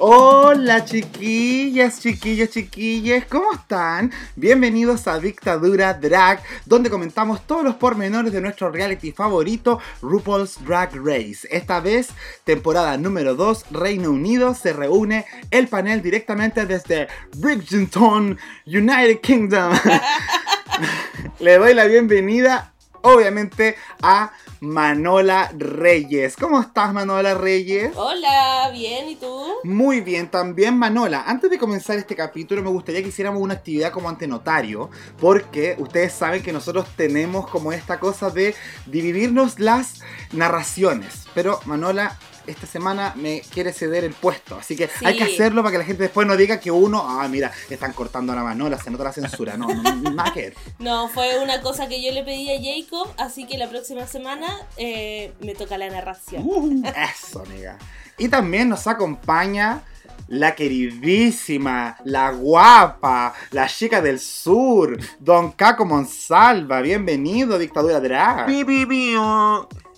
[0.00, 4.10] Hola chiquillas, chiquillos, chiquillas, ¿cómo están?
[4.34, 10.90] Bienvenidos a Dictadura Drag, donde comentamos todos los pormenores de nuestro reality favorito, RuPaul's Drag
[10.96, 11.46] Race.
[11.48, 12.08] Esta vez,
[12.42, 19.74] temporada número 2, Reino Unido, se reúne el panel directamente desde Bridgerton, United Kingdom.
[21.38, 22.73] Le doy la bienvenida
[23.04, 26.36] obviamente a Manola Reyes.
[26.36, 27.92] ¿Cómo estás, Manola Reyes?
[27.96, 29.44] Hola, bien, ¿y tú?
[29.62, 31.24] Muy bien, también Manola.
[31.26, 34.90] Antes de comenzar este capítulo, me gustaría que hiciéramos una actividad como antenotario,
[35.20, 38.54] porque ustedes saben que nosotros tenemos como esta cosa de
[38.86, 40.00] dividirnos las
[40.32, 41.26] narraciones.
[41.34, 44.56] Pero Manola, esta semana me quiere ceder el puesto.
[44.56, 47.26] Así que hay que hacerlo para que la gente después no diga que uno, ah,
[47.28, 49.56] mira, están cortando a la manola, se nota la censura.
[49.56, 50.54] No, no, nada que ver.
[50.78, 54.46] No, fue una cosa que yo le pedí a Jacob, así que la próxima semana
[54.76, 56.42] eh, me toca la narración.
[56.44, 57.78] Uh, eso, amiga.
[58.18, 59.82] Y también nos acompaña
[60.28, 66.80] la queridísima, la guapa, la chica del sur, Don Caco Monsalva.
[66.80, 68.46] Bienvenido, Dictadura Drag.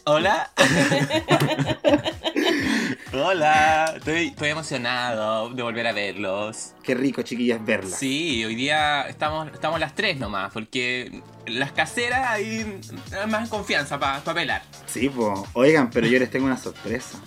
[0.09, 0.53] Hola.
[3.13, 3.93] Hola.
[3.97, 6.75] Estoy, estoy emocionado de volver a verlos.
[6.85, 7.97] Qué rico, chiquillas, verla.
[7.97, 12.81] Sí, hoy día estamos, estamos las tres nomás, porque las caseras hay
[13.27, 14.63] más confianza para pa pelar.
[14.87, 15.41] Sí, pues.
[15.55, 17.19] Oigan, pero yo les tengo una sorpresa.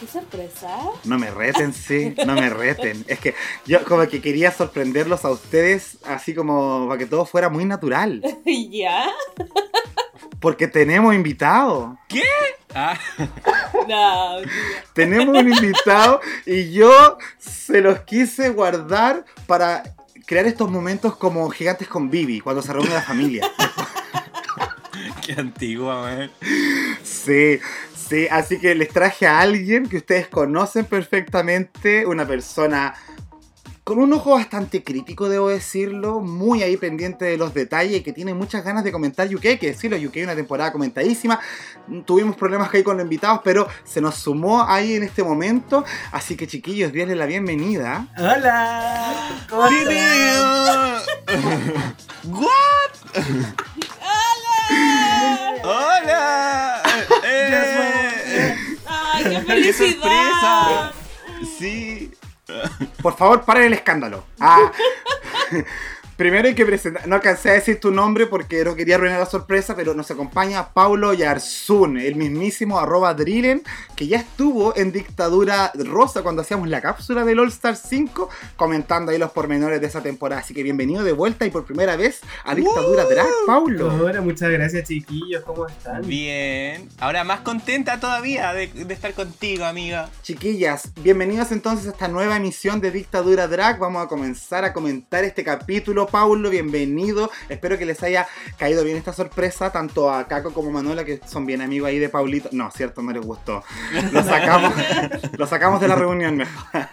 [0.00, 0.78] ¿Qué sorpresa?
[1.04, 3.04] No me reten, sí, no me reten.
[3.06, 3.34] Es que
[3.66, 8.22] yo como que quería sorprenderlos a ustedes así como para que todo fuera muy natural.
[8.70, 9.10] ¿Ya?
[10.40, 11.98] Porque tenemos invitado.
[12.08, 12.22] ¿Qué?
[12.74, 12.98] Ah.
[13.86, 14.36] No,
[14.92, 19.82] Tenemos un invitado y yo se los quise guardar para
[20.26, 23.50] crear estos momentos como gigantes con Bibi, cuando se reúne la familia.
[25.24, 26.30] Qué antigua, man.
[27.02, 27.60] Sí,
[27.96, 32.94] sí, así que les traje a alguien que ustedes conocen perfectamente, una persona
[33.88, 38.12] con un ojo bastante crítico, debo decirlo, muy ahí pendiente de los detalles y que
[38.12, 41.40] tiene muchas ganas de comentar UK, que decirlo, UK una temporada comentadísima,
[42.04, 46.36] tuvimos problemas ahí con los invitados, pero se nos sumó ahí en este momento, así
[46.36, 48.06] que chiquillos, denle la bienvenida.
[48.18, 49.46] Hola.
[49.48, 49.62] ¿Cómo.
[55.62, 55.62] ¡Hola!
[55.64, 56.82] ¡Hola!
[57.24, 58.54] ¡Eh!
[58.86, 60.92] ¡Ay, qué sorpresa!
[61.58, 62.17] Sí.
[63.02, 64.24] Por favor, paren el escándalo.
[64.40, 64.72] Ah.
[66.18, 69.26] Primero hay que presentar, no alcancé a decir tu nombre porque no quería arruinar la
[69.26, 73.62] sorpresa, pero nos acompaña Paulo Yarzun, el mismísimo arroba Drillen,
[73.94, 79.12] que ya estuvo en Dictadura Rosa cuando hacíamos la cápsula del All Star 5, comentando
[79.12, 80.40] ahí los pormenores de esa temporada.
[80.40, 83.86] Así que bienvenido de vuelta y por primera vez a Dictadura Drag, Paulo.
[84.02, 86.02] Hola, muchas gracias chiquillos, ¿cómo están?
[86.02, 86.88] Bien.
[86.98, 90.10] Ahora más contenta todavía de, de estar contigo, amiga.
[90.24, 93.78] Chiquillas, bienvenidos entonces a esta nueva emisión de Dictadura Drag.
[93.78, 96.07] Vamos a comenzar a comentar este capítulo.
[96.10, 97.30] Paulo, bienvenido.
[97.48, 98.26] Espero que les haya
[98.56, 101.98] caído bien esta sorpresa, tanto a Caco como a Manuela, que son bien amigos ahí
[101.98, 102.48] de Paulito.
[102.52, 103.62] No, cierto, no les gustó.
[104.12, 104.74] Lo sacamos,
[105.38, 106.88] lo sacamos de la reunión mejor.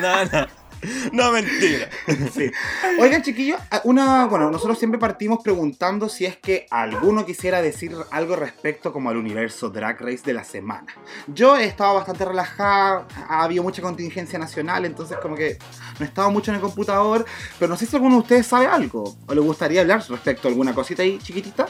[0.00, 0.63] No, no.
[1.12, 1.88] No, mentira.
[2.32, 2.50] Sí.
[2.98, 8.36] Oigan, chiquillos, una, bueno, nosotros siempre partimos preguntando si es que alguno quisiera decir algo
[8.36, 10.86] respecto como al universo Drag Race de la semana.
[11.26, 15.58] Yo he estado bastante relajada, ha habido mucha contingencia nacional, entonces como que
[15.98, 17.24] no he estado mucho en el computador,
[17.58, 20.50] pero no sé si alguno de ustedes sabe algo o le gustaría hablar respecto a
[20.50, 21.66] alguna cosita ahí chiquitita.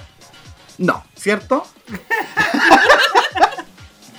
[0.78, 1.66] No, ¿cierto?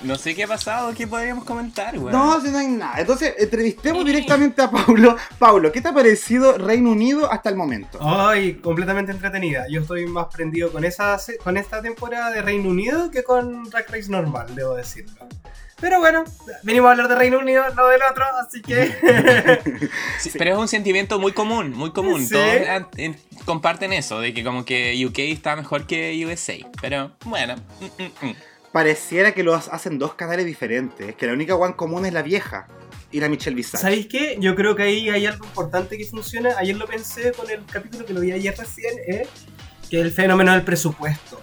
[0.04, 2.14] No sé qué ha pasado, qué podríamos comentar, güey.
[2.14, 3.00] No, si no hay nada.
[3.00, 5.16] Entonces, entrevistemos directamente a Paulo.
[5.40, 8.00] Paulo, ¿qué te ha parecido Reino Unido hasta el momento?
[8.02, 9.66] Ay, completamente entretenida.
[9.70, 13.90] Yo estoy más prendido con, esa, con esta temporada de Reino Unido que con Drag
[13.90, 15.28] Race normal, debo decirlo.
[15.82, 16.24] Pero bueno,
[16.64, 19.90] venimos a hablar de Reino Unido, no del otro, así que...
[20.20, 22.26] Sí, Pero es un sentimiento muy común, muy común.
[22.26, 22.34] Sí.
[22.34, 22.88] Todos ah,
[23.44, 26.56] comparten eso, de que como que UK está mejor que USA.
[26.82, 27.56] Pero bueno.
[27.82, 28.36] mm, mm, mm.
[28.76, 32.68] Pareciera que los hacen dos canales diferentes, que la única one común es la vieja
[33.10, 33.82] y la Michelle Visage.
[33.82, 34.36] ¿Sabéis qué?
[34.38, 36.50] Yo creo que ahí hay algo importante que funciona.
[36.58, 39.28] Ayer lo pensé con el capítulo que lo vi ayer recién, ¿eh?
[39.90, 41.40] que el fenómeno del presupuesto.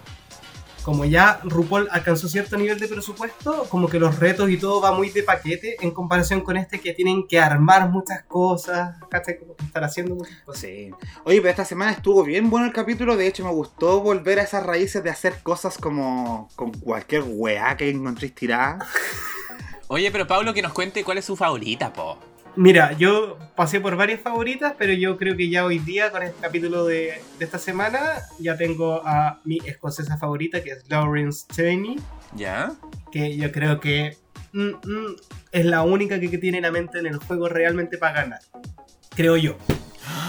[0.82, 4.93] Como ya RuPaul alcanzó cierto nivel de presupuesto, como que los retos y todo va
[4.93, 9.38] muy de paquete en comparación con este que tienen que armar muchas cosas, ¿cachai?
[9.38, 10.62] Como que estar haciendo muchas cosas.
[10.62, 10.90] Sí.
[11.25, 13.17] Oye, pero esta semana estuvo bien bueno el capítulo.
[13.17, 17.76] De hecho, me gustó volver a esas raíces de hacer cosas como con cualquier weá
[17.76, 18.87] que encontréis tirada.
[19.88, 22.31] Oye, pero Pablo, que nos cuente cuál es su favorita, po.
[22.54, 26.38] Mira, yo pasé por varias favoritas, pero yo creo que ya hoy día, con este
[26.38, 27.99] capítulo de, de esta semana,
[28.38, 31.96] ya tengo a mi escocesa favorita, que es Lawrence Cheney,
[32.34, 32.72] ¿Ya?
[33.10, 34.19] que yo creo que
[34.52, 35.16] mm, mm,
[35.52, 38.40] es la única que, que tiene la mente en el juego realmente para ganar.
[39.14, 39.56] Creo yo.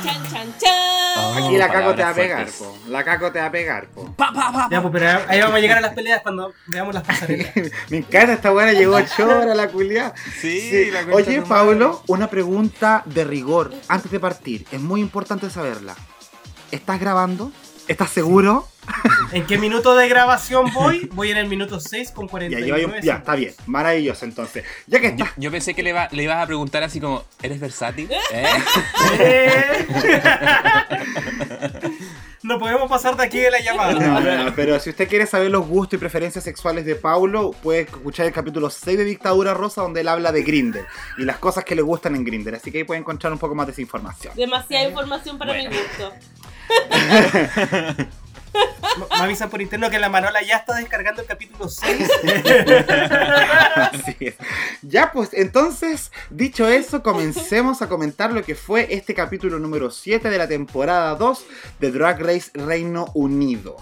[0.03, 1.43] Chan, chan, chan.
[1.43, 2.77] Aquí la caco te va a pegar, po.
[2.87, 4.13] La caco te va a pegar, po.
[4.15, 6.93] Pa, pa, pa, Ya, pues, pero ahí vamos a llegar a las peleas cuando veamos
[6.93, 7.51] las pasarelas.
[7.89, 10.13] Me encanta, esta buena llegó chora la culiada.
[10.39, 14.65] Sí, la concha Oye, Pablo, una pregunta de rigor antes de partir.
[14.71, 15.95] Es muy importante saberla.
[16.71, 17.51] ¿Estás grabando?
[17.87, 18.67] ¿Estás seguro?
[19.31, 21.09] ¿En qué minuto de grabación voy?
[21.13, 22.80] Voy en el minuto 6 con Ya, 49.
[22.81, 23.53] lleva un- ya, está bien.
[23.65, 24.63] Maravilloso, entonces.
[24.88, 27.24] Ya que Yo, estás yo pensé que le, iba- le ibas a preguntar así como,
[27.41, 28.09] ¿eres versátil?
[28.31, 28.45] ¿Eh?
[29.19, 29.88] Eh.
[32.44, 33.94] No podemos pasar de aquí de la llamada.
[33.94, 37.51] No, no, no, pero si usted quiere saber los gustos y preferencias sexuales de Paulo,
[37.63, 40.86] puede escuchar el capítulo 6 de Dictadura Rosa, donde él habla de Grinder
[41.18, 42.56] y las cosas que le gustan en Grinder.
[42.56, 44.33] Así que ahí puede encontrar un poco más de esa información.
[44.36, 45.69] Demasiada información para Bueno.
[45.69, 46.13] mi gusto.
[49.00, 52.09] Me avisan por interno que la Manola ya está descargando el capítulo 6.
[53.75, 54.35] Así es.
[54.81, 60.29] Ya, pues entonces, dicho eso, comencemos a comentar lo que fue este capítulo número 7
[60.29, 61.45] de la temporada 2
[61.79, 63.77] de Drag Race Reino Unido.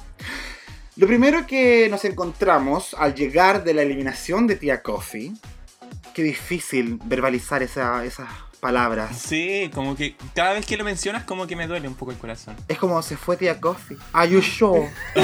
[0.96, 5.34] Lo primero que nos encontramos al llegar de la eliminación de Tia Coffee,
[6.14, 8.28] qué difícil verbalizar esa- esas
[8.62, 9.18] palabras.
[9.20, 12.18] Sí, como que cada vez que lo mencionas como que me duele un poco el
[12.18, 12.56] corazón.
[12.70, 13.98] Es como se fue Tia Coffee.
[14.14, 14.90] Are you sure?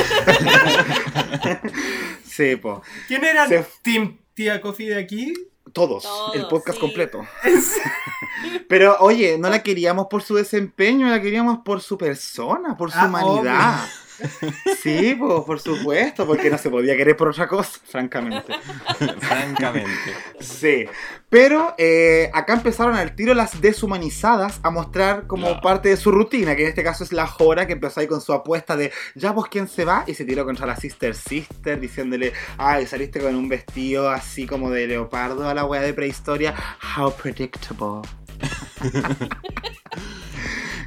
[2.26, 2.82] sí, po.
[3.08, 5.34] ¿Quién era Se- Team Tía Coffee de aquí?
[5.74, 6.82] Todos, Todos, el podcast sí.
[6.82, 7.22] completo.
[8.70, 12.98] Pero oye, no la queríamos por su desempeño, la queríamos por su persona, por su
[13.00, 13.86] Ah, humanidad.
[14.82, 18.54] Sí, pues, por supuesto, porque no se podía querer por otra cosa, francamente.
[19.20, 19.92] Francamente.
[20.40, 20.86] Sí,
[21.30, 26.56] pero eh, acá empezaron al tiro las deshumanizadas a mostrar como parte de su rutina,
[26.56, 29.32] que en este caso es la Jora, que empezó ahí con su apuesta de ya
[29.32, 33.36] vos quién se va, y se tiró contra la Sister Sister, diciéndole, ay, saliste con
[33.36, 36.56] un vestido así como de leopardo a la wea de prehistoria,
[36.98, 38.02] how predictable.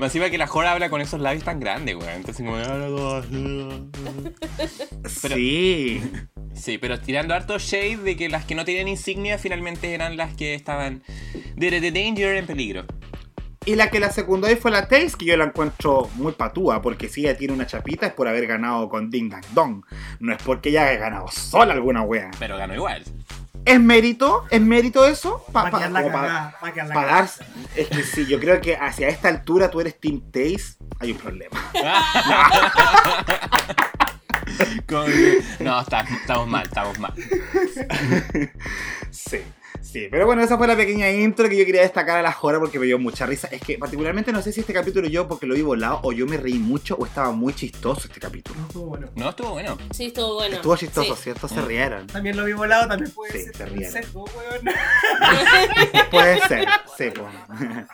[0.01, 2.09] Más encima que la Jora habla con esos labios tan grandes, weón.
[2.11, 2.57] Entonces como...
[2.57, 3.91] así.
[5.23, 6.03] Pero- Sí,
[6.55, 10.35] Sí, pero tirando harto shade de que las que no tenían insignia finalmente eran las
[10.35, 11.03] que estaban
[11.57, 12.85] de, de danger en peligro.
[13.65, 16.83] y la que la secundó ahí fue la Taze, que yo la encuentro muy patúa,
[16.83, 19.85] porque si ella tiene una chapita es por haber ganado con Ding Dang Dong,
[20.19, 22.31] no es porque ella haya ganado sola alguna wea.
[22.39, 23.05] Pero ganó igual.
[23.65, 24.45] ¿Es mérito?
[24.51, 25.45] ¿Es mérito eso?
[25.53, 26.55] Pa- Va a pa- pa-
[26.95, 27.29] Para dar.
[27.77, 31.19] Es que sí, yo creo que hacia esta altura tú eres Team Taze, hay un
[31.19, 31.71] problema.
[35.61, 37.15] No, está- estamos mal, estamos mal.
[39.11, 39.39] Sí,
[39.83, 40.09] sí.
[40.11, 42.79] Pero bueno, esa fue la pequeña intro que yo quería destacar a la Jora porque
[42.79, 43.49] me dio mucha risa.
[43.51, 46.27] Es que particularmente no sé si este capítulo yo porque lo vi volado o yo
[46.27, 48.59] me reí mucho o estaba muy chistoso este capítulo.
[48.61, 49.09] No estuvo bueno.
[49.17, 49.79] No, estuvo bueno.
[49.93, 50.57] Sí, estuvo bueno.
[50.57, 51.23] Estuvo chistoso, Sí.
[51.25, 51.49] ¿cierto?
[51.49, 52.07] Se rieron.
[52.07, 53.69] También lo vi volado, también puede Sí, ser.
[53.71, 54.75] se sesgo, weón.
[56.11, 56.67] Puede ser,
[56.97, 57.29] sí, pues.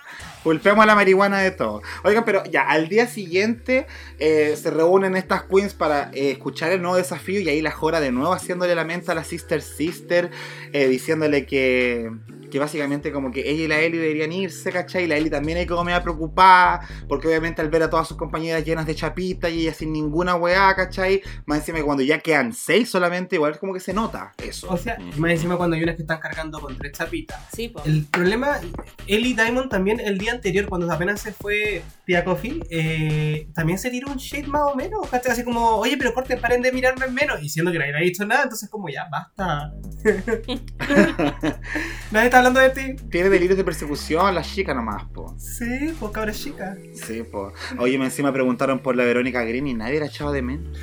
[0.46, 1.82] Culpemos a la marihuana de todo.
[2.04, 3.88] Oigan, pero ya, al día siguiente
[4.20, 7.98] eh, se reúnen estas queens para eh, escuchar el nuevo desafío y ahí la Jora
[7.98, 10.30] de nuevo haciéndole la mente a la Sister Sister,
[10.72, 12.12] eh, diciéndole que,
[12.50, 15.04] que básicamente como que ella y la Ellie deberían irse, ¿cachai?
[15.04, 18.16] Y la Ellie también ahí como media preocupada, porque obviamente al ver a todas sus
[18.16, 21.22] compañeras llenas de chapita y ella sin ninguna weá, ¿cachai?
[21.46, 24.68] Más encima que cuando ya quedan seis solamente, igual es como que se nota eso.
[24.70, 27.40] O sea, y más encima cuando hay unas que están cargando con tres chapitas.
[27.52, 27.82] Sí, po.
[27.84, 28.60] El problema,
[29.06, 33.90] Ellie Diamond también el día anterior, cuando apenas se fue Tia Coffee, eh, también se
[33.90, 35.08] tiró un shade más o menos.
[35.08, 35.32] ¿cachai?
[35.32, 37.42] Así como, oye, pero corten, paren de mirarme en menos.
[37.42, 39.72] Y siendo que nadie le ha dicho nada, entonces como ya, basta.
[42.10, 43.02] nadie está hablando de ti.
[43.10, 45.34] Tiene delirios de persecución la chica nomás, po.
[45.38, 46.76] Sí, pues cabra chica.
[46.94, 47.52] Sí, po.
[47.78, 50.78] Oye, me encima preguntaron por la Verónica Green y nadie la echaba de menos.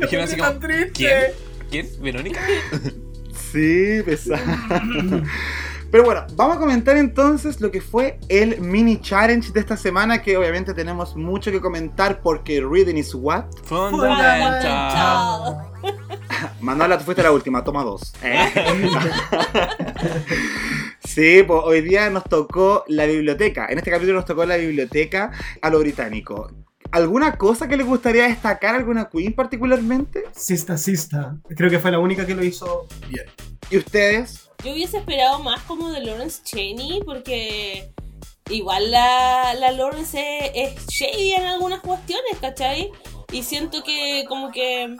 [0.00, 0.92] Dijeron así Tan como, triste.
[0.92, 1.22] ¿quién?
[1.70, 2.02] ¿Quién?
[2.02, 2.40] ¿Verónica?
[3.52, 4.42] Sí, pesado.
[5.90, 10.20] Pero bueno, vamos a comentar entonces lo que fue el mini challenge de esta semana,
[10.20, 13.44] que obviamente tenemos mucho que comentar porque reading is what.
[13.64, 15.58] Fundamental.
[16.60, 18.12] Manuela, tú fuiste la última, toma dos.
[18.22, 18.48] ¿eh?
[21.04, 23.66] sí, pues hoy día nos tocó la biblioteca.
[23.68, 26.50] En este capítulo nos tocó la biblioteca a lo británico.
[26.92, 30.24] ¿Alguna cosa que les gustaría destacar, alguna queen particularmente?
[30.32, 31.36] Sista, sista.
[31.56, 33.26] Creo que fue la única que lo hizo bien.
[33.70, 34.48] ¿Y ustedes?
[34.64, 37.90] Yo hubiese esperado más como de Lawrence Cheney porque
[38.50, 40.18] igual la, la Lawrence
[40.54, 42.90] es, es shady en algunas cuestiones, ¿cachai?
[43.32, 44.96] Y siento que como que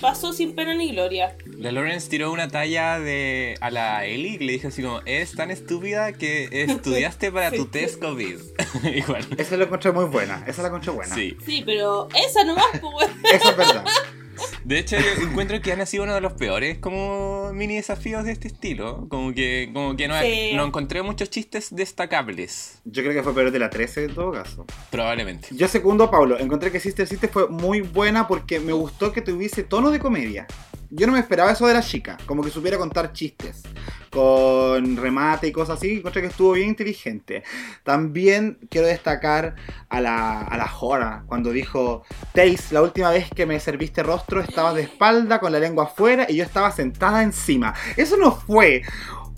[0.00, 1.36] pasó sin pena ni gloria.
[1.58, 5.34] La Lawrence tiró una talla de a la Ellie que le dijo así como, eres
[5.34, 8.38] tan estúpida que estudiaste para tu test COVID.
[8.94, 9.26] Igual.
[9.38, 11.14] Esa la encontré muy buena, esa la encontré buena.
[11.14, 11.36] Sí.
[11.44, 13.10] Sí, pero esa nomás, pues.
[13.32, 13.84] Eso es verdad.
[14.64, 18.32] De hecho, yo encuentro que han sido uno de los peores como mini desafíos de
[18.32, 19.06] este estilo.
[19.08, 20.52] Como que, como que no, Sí.
[20.54, 22.80] no encontré muchos chistes destacables.
[22.84, 24.66] Yo creo que fue peor de la 13 en todo caso.
[24.90, 25.48] Probablemente.
[25.52, 29.22] Yo segundo a Pablo, encontré que Sister Sister fue muy buena porque me gustó que
[29.22, 30.46] tuviese tono de comedia.
[30.90, 33.62] Yo no me esperaba eso de la chica, como que supiera contar chistes,
[34.10, 37.42] con remate y cosas así, encontré que estuvo bien inteligente.
[37.82, 39.56] También quiero destacar
[39.88, 44.40] a la, a la Jora, cuando dijo, Taze, la última vez que me serviste rostro
[44.40, 47.74] estaba de espalda con la lengua afuera y yo estaba sentada encima.
[47.96, 48.82] Eso no fue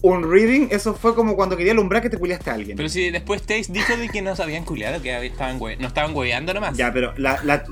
[0.00, 2.76] un reading, eso fue como cuando quería alumbrar que te culiaste a alguien.
[2.76, 6.14] Pero si después Taze dijo de que no se habían culiado, que estaban no estaban
[6.14, 6.76] hueveando nomás.
[6.76, 7.64] Ya, pero la, la,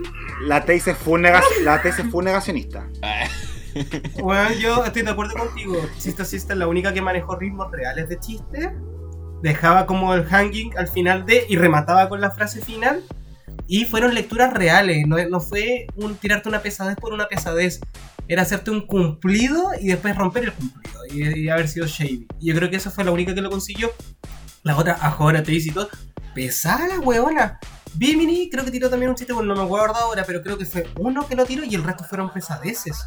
[0.43, 2.89] la Taze fue un nega- la Taze fue un negacionista.
[4.23, 5.77] Bueno, yo estoy de acuerdo contigo.
[5.99, 8.73] Sista es la única que manejó ritmos reales de chiste.
[9.43, 13.03] Dejaba como el hanging al final de y remataba con la frase final.
[13.69, 15.87] Y fueron lecturas reales, no, fue
[16.21, 17.81] tirarte una pesadez por una pesadez.
[18.29, 22.27] Era hacerte un cumplido y después romper el cumplido y, haber sido shady.
[22.41, 23.93] Y yo creo que esa fue la única que lo consiguió.
[24.63, 25.89] La otra, ahora te y todo.
[26.35, 27.59] Pesada la huevona.
[27.95, 30.67] Bimini creo que tiró también un chiste, bueno, no me acuerdo ahora, pero creo que
[30.67, 32.99] fue uno que lo tiró y el resto fueron pesadeces.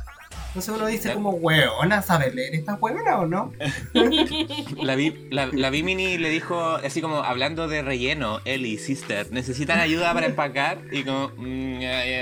[0.50, 3.54] Entonces uno dice como, huevona, ¿sabes leer esta huevona o no?
[4.82, 9.80] la, vi, la, la Bimini le dijo, así como hablando de relleno, Ellie, sister, ¿necesitan
[9.80, 10.80] ayuda para empacar?
[10.92, 11.78] Y como, mm,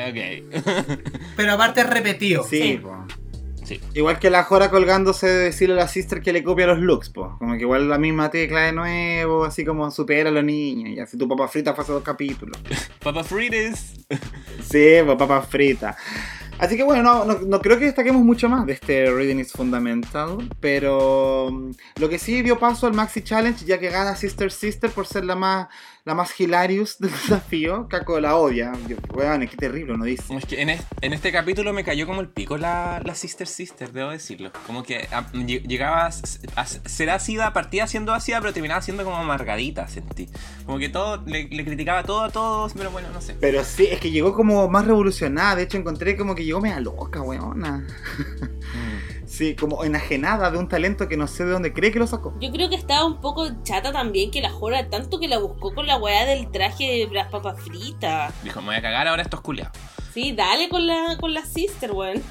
[0.09, 0.99] ok.
[1.37, 2.43] Pero aparte es repetido.
[2.43, 2.79] Sí, Sí.
[2.81, 3.05] po.
[3.63, 3.81] Sí.
[3.95, 7.09] Igual que la Jora colgándose de decirle a la sister que le copia los looks,
[7.09, 7.35] po.
[7.37, 10.89] Como que igual la misma tecla de nuevo, así como supera a los niños.
[10.91, 12.57] Y así tu papa frita fue hace dos capítulos.
[13.03, 13.93] Papa Frites.
[14.63, 15.97] Sí, pues papa frita.
[16.59, 19.51] Así que bueno, no, no, no creo que destaquemos mucho más de este Reading is
[19.51, 24.51] Fundamental, pero mm, lo que sí dio paso al Maxi Challenge, ya que gana Sister
[24.51, 25.67] Sister por ser la más
[26.07, 28.71] la más hilarious del desafío, Caco la odia.
[28.87, 30.33] Yo, weón, qué terrible, ¿no dice?
[30.37, 33.45] Es que en, es- en este capítulo me cayó como el pico la, la Sister
[33.45, 34.51] Sister, debo decirlo.
[34.65, 36.11] Como que a- lle- llegaba a,
[36.61, 40.29] a ser ácida, partía siendo ácida, pero terminaba siendo como amargadita, sentí.
[40.65, 43.35] Como que todo, le, le criticaba todo a todos, pero bueno, no sé.
[43.41, 46.79] Pero sí, es que llegó como más revolucionada, de hecho encontré como que llegó media
[46.79, 47.85] loca, weona.
[49.27, 52.33] Sí, como enajenada de un talento que no sé de dónde cree que lo sacó.
[52.39, 55.75] Yo creo que estaba un poco chata también que la Jora, tanto que la buscó
[55.75, 58.33] con la weá del traje de las papas fritas.
[58.43, 59.77] Dijo, me voy a cagar ahora estos culiados.
[60.13, 62.23] Sí, dale con la, con la sister, weón.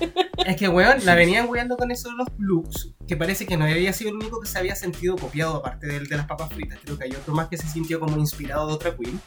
[0.45, 3.65] Es que, weón, la venían weando con eso de los looks, que parece que no
[3.65, 6.79] había sido el único que se había sentido copiado, aparte del de las papas fritas.
[6.83, 9.21] Creo que hay otro más que se sintió como inspirado de otra queen.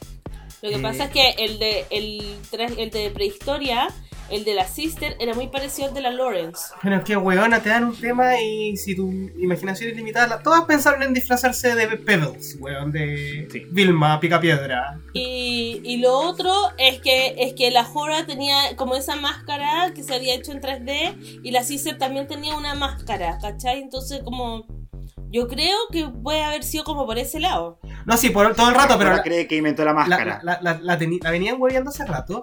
[0.61, 0.81] Lo que Eh.
[0.81, 2.35] pasa es que el de, el,
[2.77, 3.87] el de prehistoria,
[4.29, 6.73] el de la sister, era muy parecido al de la Lawrence.
[6.83, 10.65] Pero es que, weona, te dan un tema y si tu imaginación es limitada, todas
[10.65, 13.63] pensaron en disfrazarse de Pebbles, weón, de Sí.
[13.71, 14.99] Vilma, Picapiedra.
[15.13, 20.03] Y, y lo otro es que, es que la Jora tenía como esa máscara que
[20.03, 23.81] se había hecho en 3D y la sister también tenía una máscara, ¿cachai?
[23.81, 24.65] Entonces como...
[25.31, 27.79] Yo creo que puede haber sido como por ese lado.
[28.05, 30.39] No, sí, por todo el rato, pero Ahora la, cree que inventó la máscara.
[30.43, 32.41] la- la- la teni- la venían hueveando hace rato.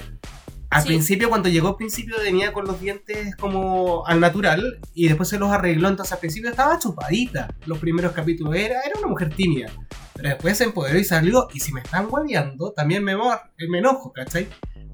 [0.71, 0.89] Al Sí.
[0.89, 5.39] principio, cuando llegó al principio, venía con los dientes como al natural y después se
[5.39, 5.89] los arregló.
[5.89, 7.49] Entonces, al principio estaba chupadita.
[7.67, 9.71] Los primeros capítulos era, era una mujer tímida.
[10.15, 11.49] Pero después se empoderó y salió.
[11.55, 14.49] Y si me están hueveando, también me, me enojo, ¿cachai?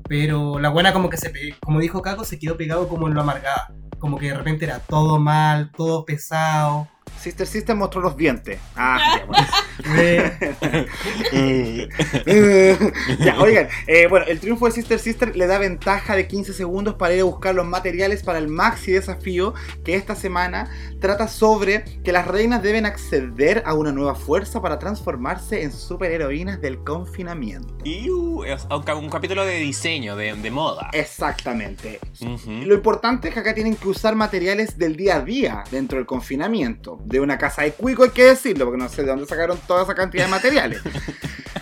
[0.09, 3.15] Pero la buena, como que se, pe- como dijo Caco, se quedó pegado como en
[3.15, 3.73] lo amargada.
[3.99, 6.89] Como que de repente era todo mal, todo pesado.
[7.21, 8.59] Sister Sister mostró los dientes.
[8.75, 9.47] Ah, ya, bueno.
[11.33, 12.79] Eh,
[13.21, 16.95] ya, oigan, eh, bueno, el triunfo de Sister Sister le da ventaja de 15 segundos
[16.95, 19.55] para ir a buscar los materiales para el maxi desafío
[19.85, 24.79] que esta semana trata sobre que las reinas deben acceder a una nueva fuerza para
[24.79, 27.75] transformarse en superheroínas del confinamiento.
[27.85, 30.91] Y uh, es un, ca- un capítulo de diseño, de, de moda.
[30.93, 31.99] Exactamente.
[32.47, 36.07] Lo importante es que acá tienen que usar materiales del día a día dentro del
[36.07, 36.92] confinamiento.
[37.05, 39.85] De una casa de cuico hay que decirlo, porque no sé de dónde sacaron toda
[39.85, 40.81] esa cantidad de materiales.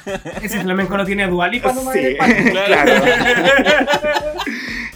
[0.43, 2.17] ese flamenco lo tiene Dualipa en Sí,
[2.51, 3.05] claro.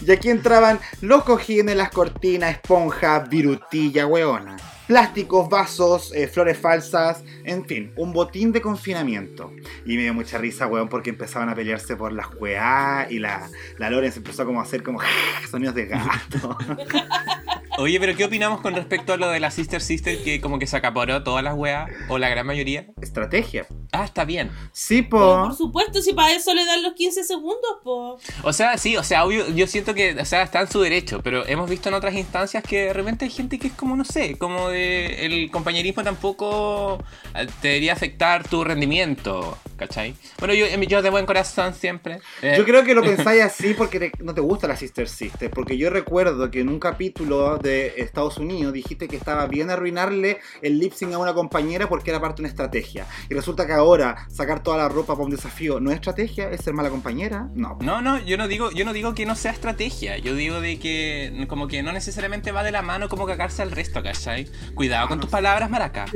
[0.07, 4.57] Y aquí entraban los cojines, las cortinas, esponja, virutilla, weona.
[4.87, 9.53] Plásticos, vasos, eh, flores falsas, en fin, un botín de confinamiento.
[9.87, 13.49] Y me dio mucha risa, weón, porque empezaban a pelearse por las weá y la,
[13.79, 15.01] la Lorenz empezó como a hacer como
[15.51, 16.59] sonidos de gato.
[17.79, 20.67] Oye, pero ¿qué opinamos con respecto a lo de la Sister Sister que como que
[20.67, 22.87] se acaparó todas las weas, o la gran mayoría?
[23.03, 23.67] Estrategia.
[23.91, 24.51] Ah, está bien.
[24.73, 25.43] Sí, Pero, po.
[25.45, 28.19] por supuesto, si para eso le dan los 15 segundos, po.
[28.43, 31.21] O sea, sí, o sea, obvio, yo siento que, o sea, está en su derecho,
[31.23, 34.05] pero hemos visto en otras instancias que de repente hay gente que es como, no
[34.05, 37.03] sé, como de el compañerismo tampoco
[37.35, 40.15] eh, te debería afectar tu rendimiento, ¿cachai?
[40.39, 42.19] Bueno, yo, yo de buen corazón siempre.
[42.43, 45.51] eh, Yo creo que lo pensáis así porque te- no te gusta la Sister Sister.
[45.51, 50.39] Porque yo recuerdo que en un capítulo de Estados Unidos dijiste que estaba bien arruinarle
[50.63, 53.07] el lip sync a una compañera porque era parte de una estrategia.
[53.31, 56.61] Y resulta que ahora sacar toda la ropa para un desafío no es estrategia, es
[56.63, 57.49] ser mala compañera.
[57.55, 57.79] No.
[57.81, 60.79] No, no, yo no digo, yo no digo que no sea estrategia, yo digo de
[60.79, 64.49] que como que no necesariamente va de la mano como cagarse al resto, ¿cachai?
[64.75, 66.07] Cuidado con tus palabras, maraca.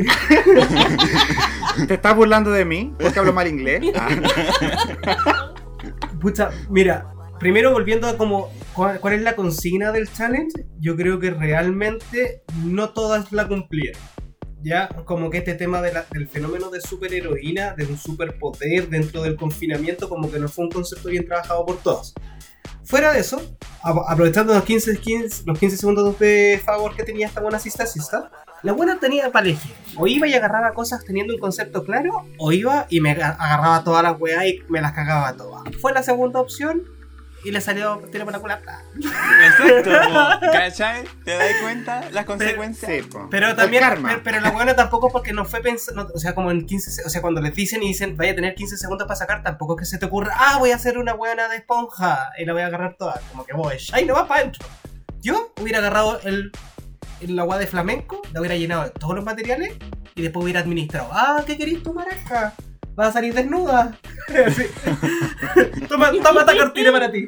[1.86, 2.94] ¿Te estás burlando de mí?
[2.98, 3.82] Porque hablo mal inglés.
[3.96, 4.08] Ah,
[6.20, 11.30] Pucha, mira, primero volviendo a como cuál, es la consigna del challenge, yo creo que
[11.30, 14.00] realmente no todas la cumplieron.
[14.60, 19.22] Ya, como que este tema de la- del fenómeno de superheroína, de un superpoder dentro
[19.22, 22.12] del confinamiento, como que no fue un concepto bien trabajado por todos.
[22.88, 23.40] Fuera de eso,
[23.82, 28.30] aprovechando los 15, 15 los 15 segundos de favor que tenía esta buena asista asista,
[28.62, 29.72] la buena tenía para elegir.
[29.96, 33.84] O iba y agarraba cosas teniendo un concepto claro, o iba y me aga- agarraba
[33.84, 35.64] todas las weas y me las cagaba todas.
[35.82, 36.82] Fue la segunda opción
[37.44, 38.82] y le salió tiro por la culata.
[38.96, 39.90] Exacto,
[40.52, 41.04] ¿cachai?
[41.24, 42.90] ¿Te das cuenta las consecuencias?
[42.90, 43.28] sí, po.
[43.30, 44.08] Pero también, karma.
[44.08, 47.04] pero, pero la buena tampoco porque no fue pensando, o sea, como en 15, se-
[47.04, 49.74] o sea, cuando les dicen y dicen, vaya a tener 15 segundos para sacar, tampoco
[49.74, 52.52] es que se te ocurra, ah, voy a hacer una buena de esponja y la
[52.52, 54.66] voy a agarrar toda, como que voy, ahí no va para adentro.
[55.20, 56.50] Yo hubiera agarrado el,
[57.20, 59.72] el agua de flamenco, la hubiera llenado de todos los materiales
[60.14, 62.52] y después hubiera administrado, ah, ¿qué querés tu maraca?
[62.98, 63.96] Vas a salir desnuda.
[64.28, 64.64] Sí.
[65.88, 67.26] toma, toma esta cortina para ti.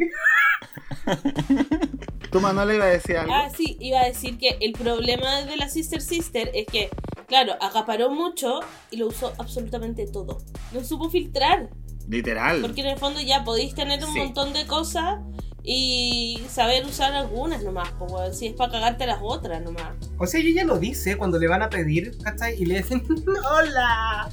[2.31, 3.33] ¿Tu Manuela iba a decir algo?
[3.33, 6.91] Ah, sí, iba a decir que el problema de la Sister Sister es que,
[7.27, 8.61] claro, acaparó mucho
[8.91, 10.39] y lo usó absolutamente todo.
[10.73, 11.71] No supo filtrar,
[12.09, 12.61] Literal.
[12.61, 14.19] porque en el fondo ya podéis tener un Sí.
[14.19, 15.21] montón de cosas
[15.62, 19.95] y saber usar algunas nomás, pues, si es para cagarte las otras nomás.
[20.19, 22.61] O sea, ella ya lo dice cuando le van a pedir, ¿cachai?
[22.61, 23.02] Y le dicen,
[23.50, 24.28] hola,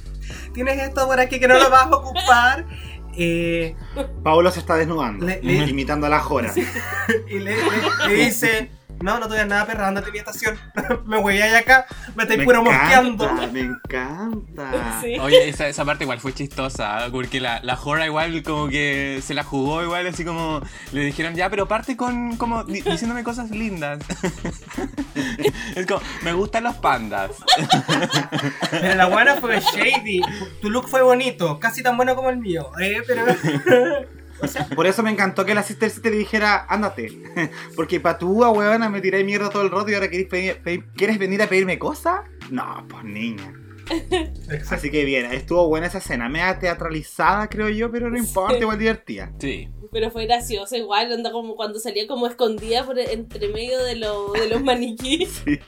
[0.52, 2.66] tienes esto por aquí que no lo vas a ocupar.
[3.20, 3.74] Eh,
[4.22, 6.52] Paolo se está desnudando, Le- le- imitando a la Jora.
[7.28, 10.58] y le, le- le dice, no, no te nada, perra, ándate a mi estación.
[11.06, 13.32] me voy ahí acá, me estáis puro mosqueando.
[13.52, 14.98] me encanta.
[15.00, 15.16] Sí.
[15.20, 17.10] Oye, esa, esa parte igual fue chistosa, ¿eh?
[17.12, 20.60] porque la, la Jora igual como que se la jugó igual, así como
[20.92, 24.00] le dijeron, ya, pero parte con como di- diciéndome cosas lindas.
[25.76, 27.30] es como, me gustan los pandas.
[28.70, 30.20] Pero la buena fue shady.
[30.60, 32.70] Tu look fue bonito, casi tan bueno como el mío.
[32.80, 33.24] Eh, pero...
[34.74, 37.22] Por eso me encantó que la Sister le dijera, ándate.
[37.76, 41.18] Porque patúa, weona, me tiré mierda todo el rato y ahora querés pedir- pedir- ¿quieres
[41.18, 42.20] venir a pedirme cosas?
[42.50, 43.52] No, pues niña.
[44.70, 46.28] Así que bien, estuvo buena esa escena.
[46.28, 49.32] Mea teatralizada, creo yo, pero no importa, igual divertida.
[49.38, 49.68] Sí.
[49.90, 54.32] Pero fue gracioso igual, onda como cuando salía como escondida por entre medio de, lo-
[54.32, 55.42] de los maniquíes.
[55.48, 55.58] Sí.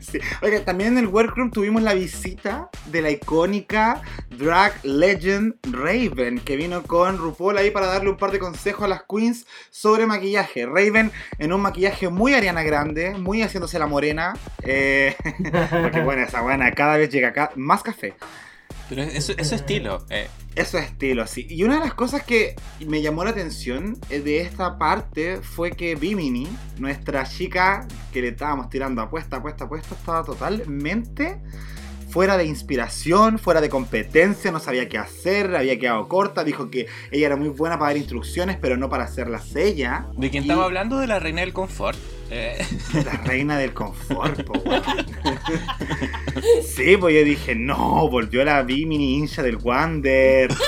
[0.00, 0.18] Sí.
[0.42, 6.56] Oiga, también en el workroom tuvimos la visita de la icónica drag legend Raven, que
[6.56, 10.66] vino con RuPaul ahí para darle un par de consejos a las queens sobre maquillaje.
[10.66, 14.34] Raven en un maquillaje muy Ariana Grande, muy haciéndose la morena.
[14.62, 15.16] eh,
[15.82, 18.14] porque bueno, esa buena cada vez llega acá más café.
[18.88, 20.04] Pero eso es estilo.
[20.08, 20.28] eh.
[20.54, 21.46] Eso es estilo, sí.
[21.48, 25.72] Y una de las cosas que me llamó la atención eh, de esta parte fue
[25.72, 31.38] que Bimini, nuestra chica que le estábamos tirando apuesta, apuesta, apuesta, estaba totalmente
[32.10, 36.86] fuera de inspiración, fuera de competencia, no sabía qué hacer, había quedado corta, dijo que
[37.12, 40.06] ella era muy buena para dar instrucciones, pero no para hacerlas ella.
[40.16, 40.98] ¿De quién Y estamos hablando?
[40.98, 41.98] De la reina del confort.
[42.30, 42.58] Eh,
[43.04, 44.82] La reina del confort, po, weón.
[46.62, 50.50] Sí, pues yo dije, no, volvió la Bimini hincha del Wander.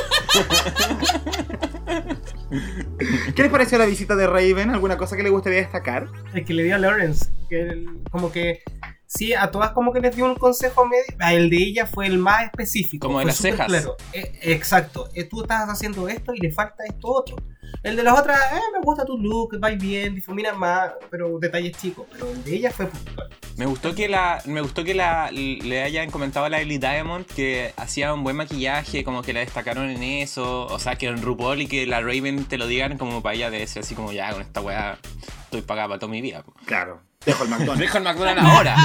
[3.35, 4.71] ¿Qué les pareció la visita de Raven?
[4.71, 6.09] ¿Alguna cosa que le gustaría destacar?
[6.35, 8.63] El que le dio a Lawrence, que el- como que
[9.11, 12.07] sí, a todas como que les dio un consejo medio, a el de ella fue
[12.07, 13.09] el más específico.
[13.09, 13.67] Como de las cejas.
[13.67, 13.97] Claro.
[14.13, 17.37] Eh, exacto, Eh, tú estás haciendo esto y le falta esto otro.
[17.83, 21.77] El de las otras, eh, me gusta tu look, vais bien, difuminas más, pero detalles
[21.77, 22.07] chicos.
[22.13, 23.31] Pero el de ella fue puntual.
[23.57, 27.27] Me gustó que la me gustó que la le hayan comentado a la Ellie Diamond
[27.27, 31.21] que hacía un buen maquillaje, como que la destacaron en eso, o sea, que en
[31.21, 34.13] RuPaul y que la Raven te lo digan como para ella de ser así como
[34.13, 34.99] ya con esta weá
[35.45, 36.45] estoy pagada para toda mi vida.
[36.65, 37.10] Claro.
[37.27, 37.81] Dejo el McDonald's.
[37.81, 38.77] Dejo el McDonald's ahora.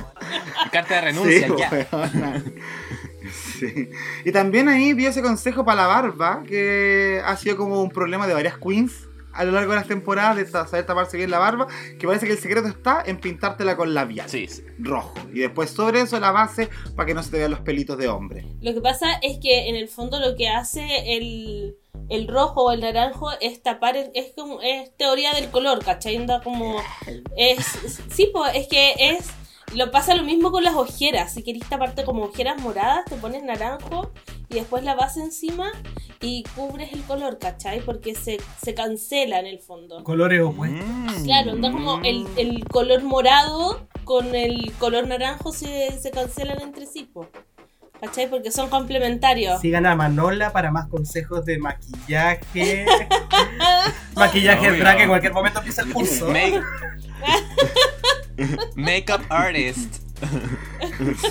[0.72, 2.42] Carta de renuncia, Sí, ya.
[3.58, 3.90] Sí.
[4.24, 8.28] Y también ahí dio ese consejo para la barba, que ha sido como un problema
[8.28, 11.66] de varias queens a lo largo de las temporadas, de saber taparse bien la barba,
[11.98, 14.62] que parece que el secreto está en pintártela con labial Sí, sí.
[14.78, 15.12] rojo.
[15.32, 18.06] Y después sobre eso la base para que no se te vean los pelitos de
[18.06, 18.46] hombre.
[18.62, 21.74] Lo que pasa es que en el fondo lo que hace el,
[22.08, 26.16] el rojo o el naranjo es tapar, el- es como, es teoría del color, ¿cachai?
[26.16, 26.76] Anda como,
[27.36, 27.64] es,
[28.12, 29.30] sí, pues, es que es,
[29.74, 33.42] lo pasa lo mismo con las ojeras, si querés taparte como ojeras moradas, te pones
[33.42, 34.12] naranjo
[34.48, 35.72] y después la base encima
[36.20, 37.80] y cubres el color, ¿cachai?
[37.80, 40.02] Porque se, se cancela en el fondo.
[40.04, 40.86] Colores opuestos.
[40.86, 41.24] Mm.
[41.24, 46.86] Claro, anda como el, el color morado con el color naranjo se, se cancelan entre
[46.86, 47.26] sí, po.
[48.00, 48.28] ¿Cachai?
[48.28, 49.60] Porque son complementarios.
[49.60, 52.86] Sigan a Manola para más consejos de maquillaje.
[54.16, 54.80] maquillaje Obvio.
[54.80, 56.28] drag que en cualquier momento empieza el curso.
[56.30, 56.62] Make-
[58.76, 60.02] Makeup artist.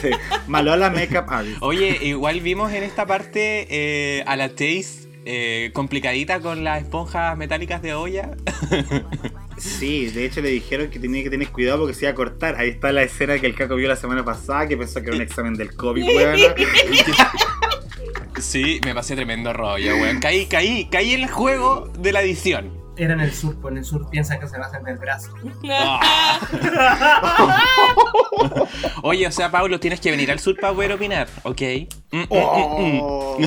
[0.01, 0.09] Sí.
[0.47, 1.57] Malola Makeup Artist.
[1.61, 7.35] Oye, igual vimos en esta parte eh, a la Chase eh, complicadita con las esponjas
[7.37, 8.31] metálicas de olla.
[9.63, 12.55] Sí, de hecho le dijeron que tenía que tener cuidado porque se iba a cortar.
[12.57, 15.15] Ahí está la escena que el caco vio la semana pasada, que pensó que era
[15.15, 16.39] un examen del COVID, weón.
[18.39, 20.19] Sí, me pasé tremendo rollo, weón.
[20.19, 22.82] Caí, caí, caí en el juego de la edición.
[22.95, 24.97] Era en el sur, pues en el sur piensan que se va a hacer del
[24.97, 25.33] brazo.
[25.69, 26.39] Ah.
[29.03, 31.61] Oye, o sea, Pablo, tienes que venir al sur para poder opinar, ¿ok?
[32.11, 32.99] Mm, mm, mm, mm.
[33.01, 33.37] Oh.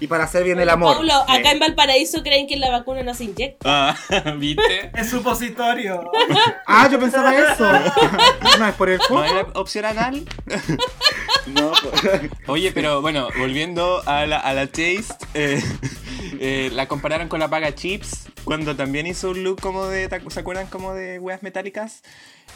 [0.00, 0.96] Y para hacer bien el amor.
[0.96, 3.58] Pablo, acá en Valparaíso creen que la vacuna no se inyecta.
[3.64, 3.96] Ah,
[4.36, 4.90] ¿Viste?
[4.94, 6.10] Es supositorio.
[6.66, 7.70] Ah, yo pensaba eso.
[8.58, 10.24] No, es por el ¿No era opción anal?
[11.46, 12.30] No, pues.
[12.46, 15.62] Oye, pero bueno, volviendo a la, a la Chase, eh,
[16.40, 20.40] eh, la compararon con la Paga Chips cuando también hizo un look como de, ¿se
[20.40, 20.66] acuerdan?
[20.68, 22.02] Como de weas metálicas.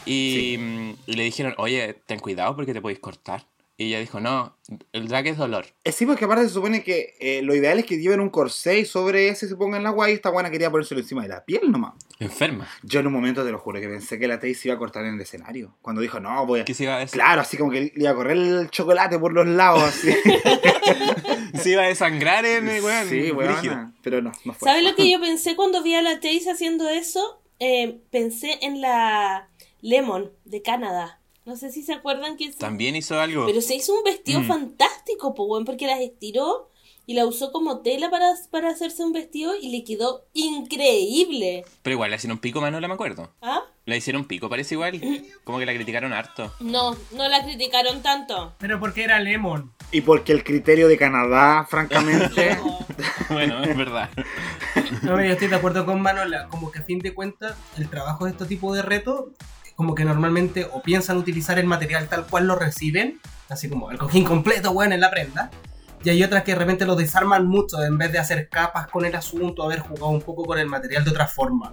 [0.07, 3.46] Y, mm, y le dijeron, oye, ten cuidado porque te podéis cortar.
[3.79, 4.57] Y ella dijo, no,
[4.92, 5.64] el drag es dolor.
[5.83, 8.79] Eh, Sí, porque aparte se supone que eh, lo ideal es que lleven un corsé
[8.81, 11.44] y sobre ese se pongan la guay y esta guana quería ponérselo encima de la
[11.44, 11.94] piel nomás.
[12.20, 12.68] Enferma.
[12.83, 14.79] Yo en un momento te lo juro que pensé que la Tay se iba a
[14.79, 15.75] cortar en el escenario.
[15.83, 16.64] Cuando dijo, no, voy a...
[16.64, 19.18] Que se iba a, des- Claro, así como que le iba a correr el chocolate
[19.18, 20.11] por los lados, así.
[21.61, 23.09] se iba a desangrar en el weón.
[23.09, 23.75] sí, brígido.
[23.75, 23.95] weón.
[24.03, 24.69] Pero no, no fue.
[24.69, 27.41] ¿Sabes lo que yo pensé cuando vi a la Chase haciendo eso?
[27.61, 29.49] Eh, pensé en la
[29.81, 31.19] Lemon de Canadá.
[31.45, 32.53] No sé si se acuerdan que...
[32.53, 33.47] se- También hizo algo.
[33.47, 34.47] Pero se hizo un vestido Mm.
[34.49, 36.69] fantástico, po, weón, porque las estiró
[37.05, 41.65] y la usó como tela para, para hacerse un vestido y le quedó increíble.
[41.83, 43.33] Pero igual, le hicieron pico, Manola, me acuerdo.
[43.41, 43.62] ¿Ah?
[43.87, 45.01] La hicieron pico, parece igual.
[45.45, 46.53] Como que la criticaron harto.
[46.61, 48.55] No, no la criticaron tanto.
[48.59, 49.73] Pero porque era Lemon.
[49.92, 52.59] Y porque el criterio de Canadá, francamente...
[53.28, 54.11] Bueno, es verdad.
[55.02, 56.48] No, yo estoy de acuerdo con Manola.
[56.48, 59.26] Como que a fin de cuentas, el trabajo de este tipo de retos,
[59.74, 63.98] como que normalmente o piensan utilizar el material tal cual lo reciben, así como el
[63.98, 65.50] cojín completo, bueno, en la prenda.
[66.05, 69.05] Y hay otras que de repente lo desarman mucho en vez de hacer capas con
[69.05, 71.72] el asunto, haber jugado un poco con el material de otra forma.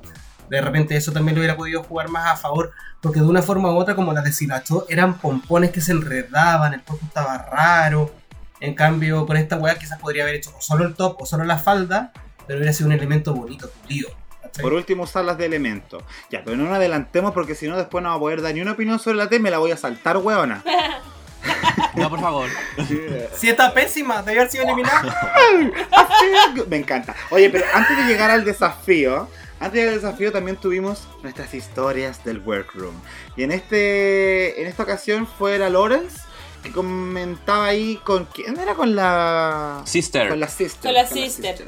[0.49, 3.71] De repente eso también lo hubiera podido jugar más a favor, porque de una forma
[3.71, 8.13] u otra, como la de Silacho, eran pompones que se enredaban, el cuerpo estaba raro.
[8.59, 11.45] En cambio, con esta weá quizás podría haber hecho o solo el top o solo
[11.45, 12.11] la falda,
[12.45, 14.09] pero hubiera sido un elemento bonito, pulido.
[14.61, 16.03] Por último, usarlas de elemento.
[16.29, 18.61] Ya, pero no nos adelantemos porque si no, después no va a poder dar ni
[18.61, 19.39] una opinión sobre la T.
[19.39, 20.63] Me la voy a saltar, weona.
[21.95, 22.49] No, por favor.
[23.35, 25.15] Si está pésima, debe haber sido eliminada.
[26.67, 27.15] Me encanta.
[27.29, 29.27] Oye, pero antes de llegar al desafío,
[29.59, 32.95] antes de llegar al desafío también tuvimos nuestras historias del workroom.
[33.35, 36.19] Y en este en esta ocasión fue la Lawrence
[36.63, 40.29] que comentaba ahí con quién era con la Sister.
[40.29, 41.65] con la sister, Con la sister.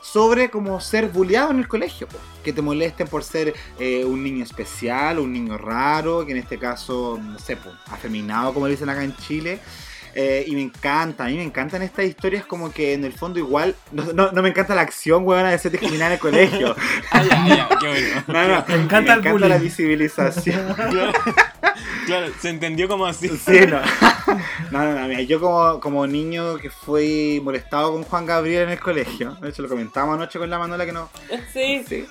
[0.00, 2.18] sobre cómo ser bulleado en el colegio, po.
[2.44, 6.58] que te molesten por ser eh, un niño especial, un niño raro, que en este
[6.58, 9.58] caso, no sé, po, afeminado, como dicen acá en Chile.
[10.14, 13.38] Eh, y me encanta, a mí me encantan estas historias como que en el fondo
[13.38, 16.76] igual, no, no, no me encanta la acción, huevona, de ser discriminada en el colegio.
[17.10, 18.24] Ah, ya, ya, qué bueno.
[18.28, 19.60] No, no, Me encanta el la bullying.
[19.60, 20.74] visibilización.
[20.76, 21.12] Claro,
[22.06, 23.28] claro, se entendió como así.
[23.28, 23.80] Sí, no.
[24.70, 28.70] No, no, no, mira, yo como, como niño que fui molestado con Juan Gabriel en
[28.70, 31.08] el colegio, de hecho lo comentábamos anoche con la Manola que no,
[31.52, 31.84] Sí.
[31.88, 32.06] Sí.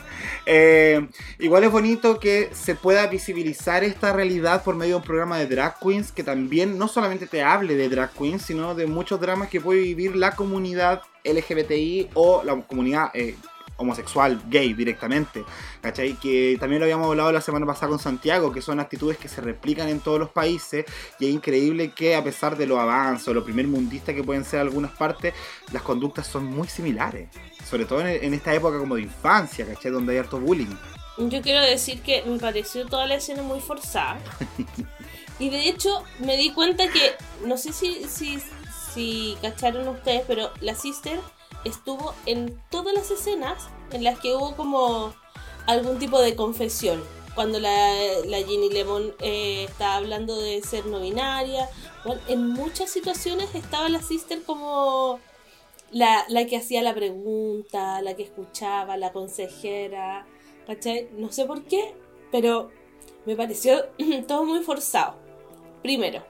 [0.50, 5.38] Eh, igual es bonito que se pueda visibilizar esta realidad por medio de un programa
[5.38, 9.20] de drag queens que también no solamente te hable de drag queens, sino de muchos
[9.20, 13.36] dramas que puede vivir la comunidad LGBTI o la comunidad eh,
[13.76, 15.44] homosexual, gay directamente.
[15.82, 16.14] ¿Cachai?
[16.14, 19.42] Que también lo habíamos hablado la semana pasada con Santiago, que son actitudes que se
[19.42, 20.86] replican en todos los países
[21.20, 24.46] y es increíble que a pesar de los avances o lo primer mundista que pueden
[24.46, 25.34] ser algunas partes,
[25.74, 27.28] las conductas son muy similares.
[27.70, 29.92] Sobre todo en, en esta época como de infancia, ¿cachai?
[29.92, 30.76] Donde hay harto bullying.
[31.18, 34.20] Yo quiero decir que me pareció toda la escena muy forzada.
[35.40, 38.40] Y de hecho me di cuenta que, no sé si, si,
[38.94, 41.20] si cacharon ustedes, pero la Sister
[41.64, 45.14] estuvo en todas las escenas en las que hubo como
[45.68, 47.04] algún tipo de confesión.
[47.36, 47.94] Cuando la,
[48.26, 51.70] la Ginny Lemon eh, estaba hablando de ser no binaria.
[52.04, 55.20] Bueno, en muchas situaciones estaba la Sister como
[55.92, 60.26] la, la que hacía la pregunta, la que escuchaba, la consejera.
[60.66, 61.10] ¿Cachai?
[61.14, 61.96] No sé por qué,
[62.32, 62.72] pero
[63.26, 63.86] me pareció
[64.28, 65.16] todo muy forzado.
[65.82, 66.24] Primero.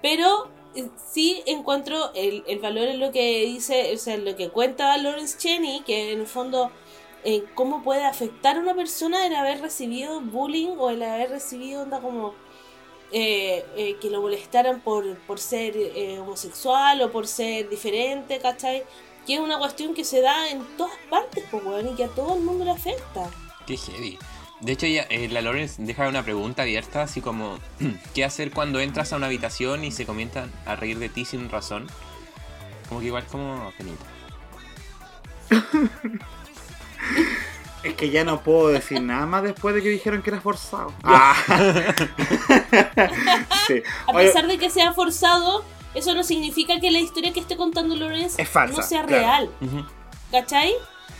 [0.00, 4.36] Pero eh, sí encuentro el, el valor en lo que dice, o sea, en lo
[4.36, 6.70] que cuenta Lawrence Cheney, que en el fondo,
[7.24, 11.82] eh, cómo puede afectar a una persona el haber recibido bullying o el haber recibido
[11.82, 12.34] onda como
[13.12, 18.84] eh, eh, que lo molestaran por, por ser eh, homosexual o por ser diferente, ¿cachai?
[19.26, 22.08] Que es una cuestión que se da en todas partes, pues, weón, y que a
[22.08, 23.30] todo el mundo le afecta.
[23.66, 24.18] Qué heavy.
[24.62, 27.58] De hecho, ya, eh, la Lawrence deja una pregunta abierta, así como,
[28.14, 31.50] ¿qué hacer cuando entras a una habitación y se comienzan a reír de ti sin
[31.50, 31.88] razón?
[32.88, 34.04] Como que igual como penita.
[37.82, 40.92] Es que ya no puedo decir nada más después de que dijeron que era forzado.
[41.04, 41.34] Ah.
[43.66, 43.82] sí.
[44.06, 45.64] A Oye, pesar de que sea forzado,
[45.94, 49.50] eso no significa que la historia que esté contando Lawrence Es falsa, no sea claro.
[49.60, 49.86] real.
[50.30, 50.72] ¿Cachai?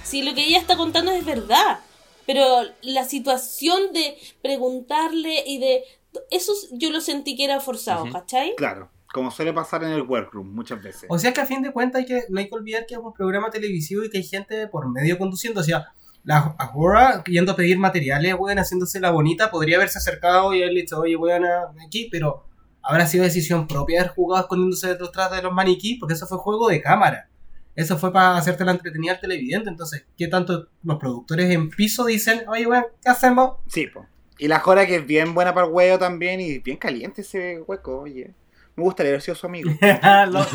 [0.02, 1.80] Si lo que ella está contando es verdad.
[2.26, 5.82] Pero la situación de preguntarle y de...
[6.30, 8.12] Eso yo lo sentí que era forzado, Ujú.
[8.12, 8.54] ¿cachai?
[8.56, 11.06] claro, como suele pasar en el workroom muchas veces.
[11.08, 13.00] O sea que a fin de cuentas hay que, no hay que olvidar que es
[13.00, 15.60] un programa televisivo y que hay gente por medio conduciendo.
[15.60, 15.92] O sea,
[16.24, 20.82] la Ahora yendo a pedir materiales, weón, haciéndose la bonita, podría haberse acercado y haberle
[20.82, 21.44] dicho, oye, weón,
[21.84, 22.46] aquí, pero
[22.82, 26.68] habrá sido decisión propia haber jugado escondiéndose detrás de los maniquí, porque eso fue juego
[26.68, 27.28] de cámara.
[27.74, 29.70] Eso fue para hacerte la entretenida al televidente.
[29.70, 33.56] Entonces, ¿qué tanto los productores en piso dicen, oye, weón, ¿qué hacemos?
[33.66, 34.06] Sí, po.
[34.38, 37.60] Y la Jora que es bien buena para el huevo también y bien caliente ese
[37.66, 38.34] hueco, oye.
[38.74, 39.70] Me gustaría haber sido su amigo.
[40.28, 40.46] lo,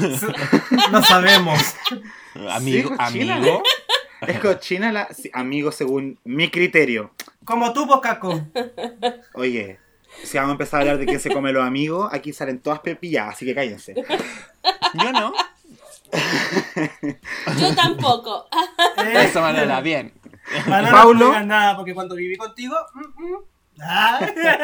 [0.91, 1.59] lo sabemos.
[2.49, 3.35] Amigo, cochina.
[3.35, 3.63] amigo.
[4.27, 5.13] Es cochina la...
[5.13, 7.11] sí, amigo según mi criterio.
[7.45, 8.47] Como tú, Bocaco.
[9.33, 9.79] Oye,
[10.23, 12.79] si vamos a empezar a hablar de quién se come los amigos, aquí salen todas
[12.79, 13.93] pepilladas, así que cállense.
[14.93, 15.33] Yo no.
[17.59, 18.47] Yo tampoco.
[18.97, 20.13] Eso, Manola, bien.
[20.67, 21.19] Manolo, Paulo.
[21.19, 22.75] no digas nada, porque cuando viví contigo...
[22.93, 23.37] mm, mm,
[23.81, 24.17] ah.
[24.17, 24.59] A ver,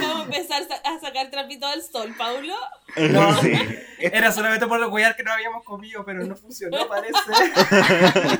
[0.00, 2.54] vamos a empezar a sacar trapito del sol, Paulo.
[2.96, 3.52] No, Sí.
[3.98, 7.18] Era solamente por cuidar que no habíamos comido, pero no funcionó, parece.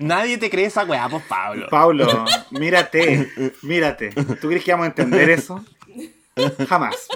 [0.00, 1.66] Nadie te cree esa weá, pues Pablo.
[1.70, 3.30] Pablo, mírate,
[3.62, 4.10] mírate.
[4.40, 5.64] ¿Tú crees que vamos a entender eso?
[6.68, 7.08] Jamás.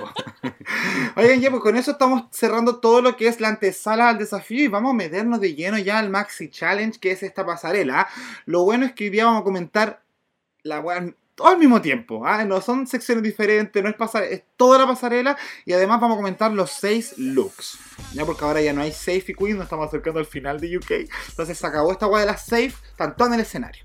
[1.17, 4.65] Oigan, ya pues con eso estamos cerrando todo lo que es la antesala al desafío
[4.65, 8.09] y vamos a meternos de lleno ya al Maxi Challenge, que es esta pasarela.
[8.47, 10.03] Lo bueno es que hoy día vamos a comentar
[10.63, 12.27] la weá todo al mismo tiempo.
[12.27, 12.45] ¿ah?
[12.45, 16.21] No son secciones diferentes, no es pasar, es toda la pasarela y además vamos a
[16.21, 17.79] comentar los seis looks.
[18.13, 20.77] Ya porque ahora ya no hay safe y queen, nos estamos acercando al final de
[20.77, 20.91] UK.
[21.29, 23.85] Entonces se acabó esta weá de las safe, están todas en el escenario.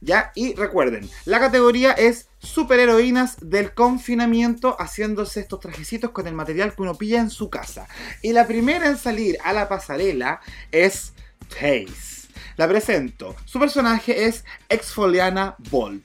[0.00, 0.32] ¿Ya?
[0.34, 6.82] Y recuerden, la categoría es superheroínas del confinamiento haciéndose estos trajecitos con el material que
[6.82, 7.86] uno pilla en su casa.
[8.20, 10.40] Y la primera en salir a la pasarela
[10.72, 11.12] es
[11.48, 12.11] Taze.
[12.56, 13.34] La presento.
[13.44, 16.04] Su personaje es Exfoliana Bolt,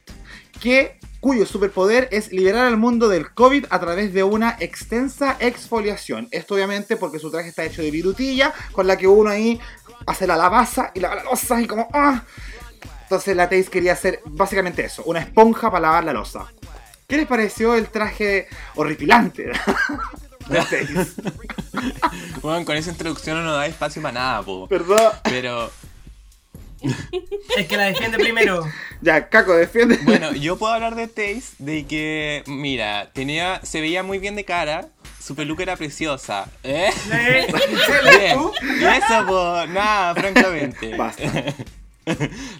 [0.61, 6.27] que cuyo superpoder es liberar al mundo del COVID a través de una extensa exfoliación.
[6.31, 9.59] Esto obviamente porque su traje está hecho de virutilla, con la que uno ahí
[10.05, 11.87] hace la lavaza y lava la losa y como...
[11.93, 12.23] ¡ah!
[13.03, 16.45] Entonces la Taze quería hacer básicamente eso, una esponja para lavar la losa.
[17.07, 19.51] ¿Qué les pareció el traje horripilante?
[22.41, 24.67] Bueno, con esa introducción no da espacio para nada, po.
[24.67, 25.11] Perdón.
[25.23, 25.69] Pero,
[27.57, 28.65] Es que la defiende primero.
[29.01, 29.97] Ya, Caco, defiende.
[30.03, 34.45] bueno, yo puedo hablar de Taze, de que, mira, tenía, se veía muy bien de
[34.45, 34.87] cara,
[35.21, 36.47] su peluca era preciosa.
[36.63, 36.89] ¿Eh?
[37.11, 37.47] Eh.
[38.79, 40.95] Y eso, po, nada, francamente.
[40.95, 41.23] Basta.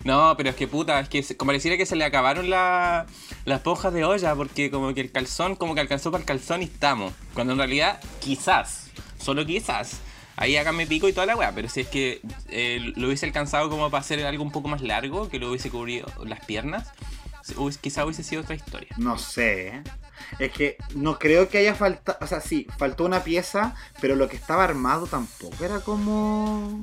[0.04, 3.06] No, pero es que puta, es que como pareciera que se le acabaron la-
[3.46, 6.64] las esponjas de olla, porque como que el calzón, como que alcanzó para el calzón
[6.64, 7.14] y estamos.
[7.34, 8.88] Cuando en realidad, quizás,
[9.24, 10.02] solo quizás,
[10.38, 13.70] ahí hágame pico y toda la weá, pero si es que eh, lo hubiese alcanzado
[13.70, 16.94] como para hacer algo un poco más largo, que lo hubiese cubrido las piernas,
[17.82, 18.90] quizás hubiese sido otra historia.
[18.98, 19.68] No sé.
[19.70, 19.84] ¿eh?
[20.40, 22.18] Es que no creo que haya faltado.
[22.22, 26.82] O sea, sí, faltó una pieza, pero lo que estaba armado tampoco era como.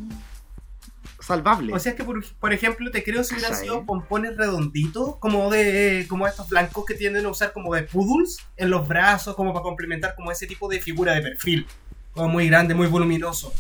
[1.21, 1.73] salvable.
[1.75, 5.51] O sea, es que por, por ejemplo, te creo si hubieran sido pompones redonditos, como
[5.51, 9.53] de como estos blancos que tienden a usar como de poodles en los brazos, como
[9.53, 11.67] para complementar como ese tipo de figura de perfil.
[12.15, 13.53] Como muy grande, muy voluminoso.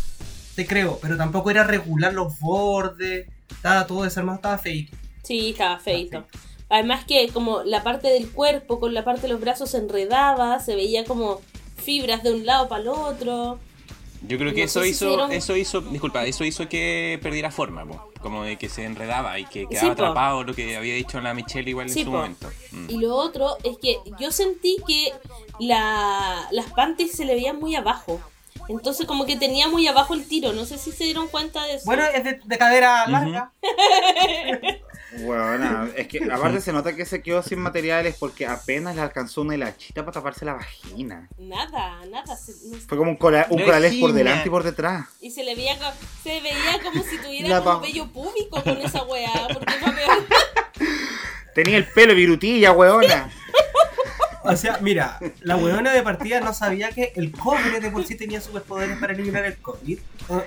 [0.54, 3.26] Te creo, pero tampoco era regular los bordes.
[3.50, 4.96] Estaba todo desarmado, estaba feito.
[5.22, 6.24] Sí, estaba feito.
[6.68, 10.60] Además que como la parte del cuerpo con la parte de los brazos se enredaba,
[10.60, 11.40] se veía como
[11.76, 13.58] fibras de un lado para el otro.
[14.26, 17.50] Yo creo que No eso si hizo, hicieron- eso hizo, disculpa, eso hizo que perdiera
[17.50, 18.10] forma, po.
[18.22, 19.92] como de que se enredaba y que Sí, quedaba po.
[19.92, 22.16] atrapado, lo que había dicho la Michelle igual Sí, en su po.
[22.18, 22.50] momento.
[22.72, 22.90] Mm.
[22.90, 25.12] Y lo otro es que yo sentí que
[25.60, 28.18] la, las panties se le veían muy abajo.
[28.68, 30.52] Entonces como que tenía muy abajo el tiro.
[30.52, 31.84] No sé si se dieron cuenta de eso.
[31.86, 33.52] Bueno, es de, de cadera larga.
[35.22, 39.42] Bueno, es que aparte se nota que se quedó sin materiales porque apenas le alcanzó
[39.42, 41.28] una hilachita para taparse la vagina.
[41.38, 42.36] Nada, nada.
[42.36, 45.06] se- no- Fue como un, cola, un La coralés por delante y por detrás.
[45.20, 45.76] y se le veía,
[46.24, 49.30] se veía como si tuviera pa- vello púbico con esa weá.
[49.52, 50.26] Porque peor.
[51.54, 53.30] Tenía el pelo virutilla, weona.
[54.44, 58.14] O sea, mira, la weona de partida no sabía que el cobre de por sí
[58.14, 59.98] tenía superpoderes para eliminar el COVID.
[60.28, 60.42] Uh, uh,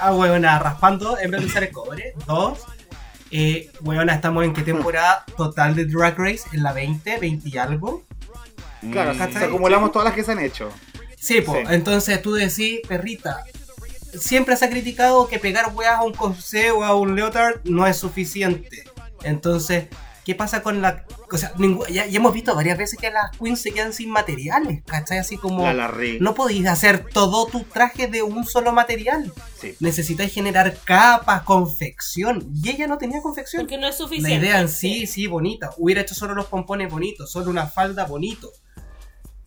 [0.00, 2.14] ah, weona, raspando en vez de usar el cobre.
[2.26, 2.60] Dos,
[3.30, 6.44] eh, weona, estamos en qué temporada total de Drag Race?
[6.52, 8.02] En la 20, 20 y algo.
[8.90, 9.22] Claro, Mm.
[9.22, 10.70] acumulamos todas las que se han hecho.
[11.18, 11.74] Sí, pues, Sí.
[11.74, 13.44] entonces tú decís, perrita,
[14.18, 17.86] siempre se ha criticado que pegar weas a un corsé o a un leotard no
[17.86, 18.84] es suficiente.
[19.24, 19.86] Entonces,
[20.26, 21.04] ¿qué pasa con la...
[21.30, 24.10] O sea, ningú- ya, ya hemos visto varias veces que las queens se quedan sin
[24.10, 25.18] materiales, ¿cachai?
[25.18, 25.62] Así como...
[25.62, 26.18] La Larry.
[26.20, 29.32] No podéis hacer todo tu traje de un solo material.
[29.60, 29.76] Sí.
[29.78, 32.50] Necesitáis generar capas, confección.
[32.60, 33.62] Y ella no tenía confección.
[33.62, 34.34] Porque no es La suficiente.
[34.46, 35.70] idea en sí, sí, bonita.
[35.78, 38.50] Hubiera hecho solo los pompones bonitos, solo una falda bonito.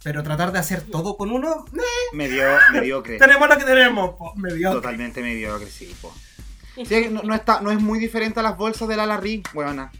[0.01, 1.79] Pero tratar de hacer todo con uno, eh,
[2.13, 3.17] Medio, mediocre.
[3.17, 4.11] tenemos lo que tenemos.
[4.15, 4.79] po, mediocre.
[4.79, 6.13] Totalmente mediocre, sí, po.
[6.87, 9.91] Sí, no, no está, no es muy diferente a las bolsas de la Larry, weona.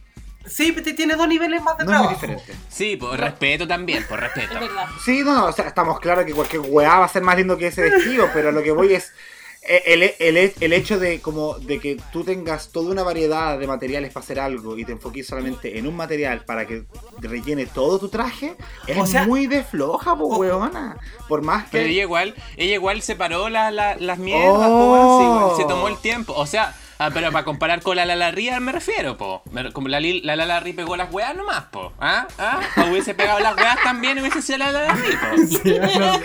[0.45, 2.21] Sí, pero tiene dos niveles más de No es muy trabajo.
[2.27, 2.53] diferente.
[2.69, 4.53] Sí, por respeto también, por respeto.
[4.55, 4.85] Es verdad.
[5.03, 7.57] Sí, no, no, o sea, estamos claros que cualquier weá va a ser más lindo
[7.57, 9.11] que ese vestido, pero lo que voy es
[9.61, 10.03] eh, el,
[10.37, 14.23] el, el hecho de como de que tú tengas toda una variedad de materiales para
[14.23, 16.85] hacer algo y te enfoques solamente en un material para que
[17.19, 18.55] rellene todo tu traje,
[18.87, 20.97] es O sea- muy de floja, po, weona.
[21.27, 21.91] Por más Pero que...
[21.91, 24.69] ella igual, ella igual separó la- la- las mierdas, Oh.
[24.69, 26.33] po, así, igual, se tomó el tiempo.
[26.33, 29.41] O sea, ah, pero para comparar con la Lala Ria me refiero, po.
[29.73, 31.93] Como la, la Lala Ri pegó las weas nomás, po.
[31.99, 32.27] ¿Ah?
[32.37, 32.59] ¿Ah?
[32.77, 35.37] O hubiese pegado las weas también hubiese sido la Lala Ri, po.
[35.63, 36.15] Sí, no.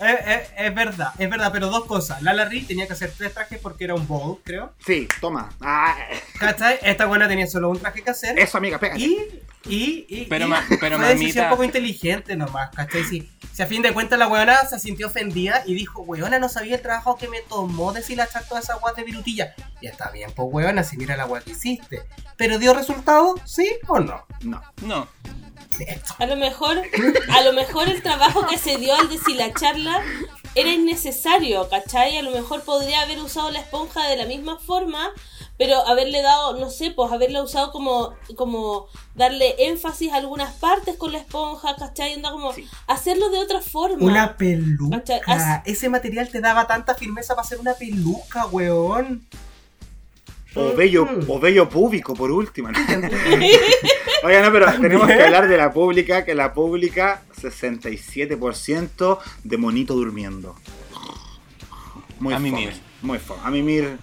[0.00, 2.22] es, es- es verdad, es verdad, pero dos cosas.
[2.22, 4.72] Lala Ri tenía que hacer tres trajes porque era un bowl, creo.
[4.84, 5.50] Sí, toma.
[5.60, 5.96] Ah,
[6.38, 6.78] ¿Cachai?
[6.82, 8.38] Esta buena tenía solo un traje que hacer.
[8.38, 9.00] eso, amiga, pégate.
[9.00, 13.04] Y, y, y, Pero y ma- pero fue decisión mamita- poco inteligente nomás, ¿cachai?
[13.04, 16.48] Si, si a fin de cuentas la weona se sintió ofendida y dijo, weona, no
[16.48, 19.54] sabía el trabajo que me tomó deshilachar toda esa agua de virutilla.
[19.80, 22.02] Y está bien, pues weona, si mira la agua que hiciste.
[22.36, 23.34] ¿Pero dio resultado?
[23.44, 24.24] ¿Sí o no?
[24.42, 24.62] No.
[24.82, 25.08] No.
[26.18, 26.82] A lo mejor,
[27.30, 30.02] a lo mejor el trabajo que se dio al deshilacharla
[30.56, 32.16] era innecesario, ¿cachai?
[32.18, 35.10] A lo mejor podría haber usado la esponja de la misma forma,
[35.58, 40.96] pero haberle dado, no sé, pues haberla usado como, como darle énfasis a algunas partes
[40.96, 42.14] con la esponja, ¿cachai?
[42.14, 42.66] Onda como Sí.
[42.86, 44.04] hacerlo de otra forma.
[44.04, 45.62] Una peluca.
[45.64, 49.26] Ese material te daba tanta firmeza para hacer una peluca, weón.
[50.54, 51.30] O bello, Mm.
[51.30, 52.70] o bello público, por último.
[52.70, 52.78] ¿no?
[54.22, 59.94] Oiga, no, pero tenemos que hablar de la pública, que la pública, 67% de monito
[59.94, 60.56] durmiendo.
[62.18, 62.72] Muy A mimir.
[63.02, 63.40] Muy fome.
[63.44, 63.98] A mimir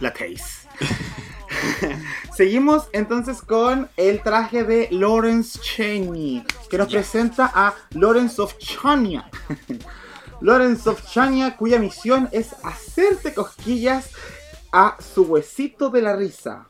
[0.00, 0.68] la taste.
[2.36, 9.28] Seguimos entonces con el traje de Lawrence Cheney, que nos presenta a Lawrence of Chania.
[10.40, 14.10] Lawrence of Chania, cuya misión es hacerte cosquillas
[14.70, 16.67] a su huesito de la risa.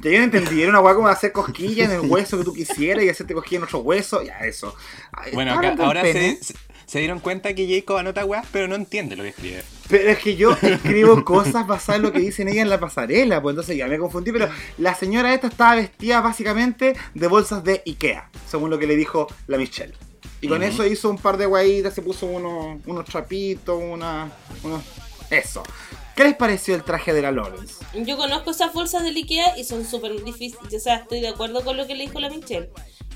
[0.00, 2.52] Ya yo no entendí, era una hueá como hacer cosquillas en el hueso que tú
[2.52, 4.74] quisieras y hacerte cosquillas en otro hueso, ya eso.
[5.12, 6.54] Ay, Bueno, ¿está acá, hablando del ahora se,
[6.86, 9.62] se- dieron cuenta que Jacob anota weas, pero no entiende lo que escribe.
[9.88, 13.40] Pero es que yo escribo cosas basadas en lo que dicen ella en la pasarela,
[13.40, 17.82] pues entonces ya me confundí, pero la señora esta estaba vestida básicamente de bolsas de
[17.86, 19.94] Ikea, según lo que le dijo la Michelle.
[20.40, 24.30] Y con eso hizo un par de guayitas, se puso unos, unos trapitos, una,
[24.62, 24.82] unos...
[25.30, 25.62] Eso.
[26.16, 27.74] ¿Qué les pareció el traje de la Lawrence?
[27.92, 30.72] Yo conozco esas bolsas del Ikea y son súper difíciles.
[30.72, 32.70] O sea, estoy de acuerdo con lo que le dijo la Michelle.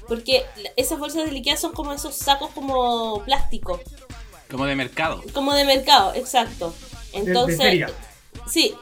[0.07, 0.45] Porque
[0.77, 3.81] esas bolsas del Ikea son como esos sacos como plástico.
[4.51, 5.23] Como de mercado.
[5.33, 6.75] Como de mercado, exacto.
[7.13, 7.91] de Entonces, feria.
[8.47, 8.75] sí,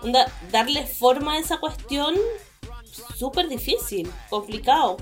[0.00, 2.14] onda, darle forma a esa cuestión,
[3.16, 4.96] súper difícil, complicado.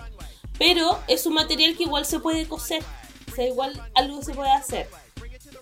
[0.59, 2.83] Pero es un material que igual se puede coser.
[3.31, 4.89] O sea, igual algo se puede hacer.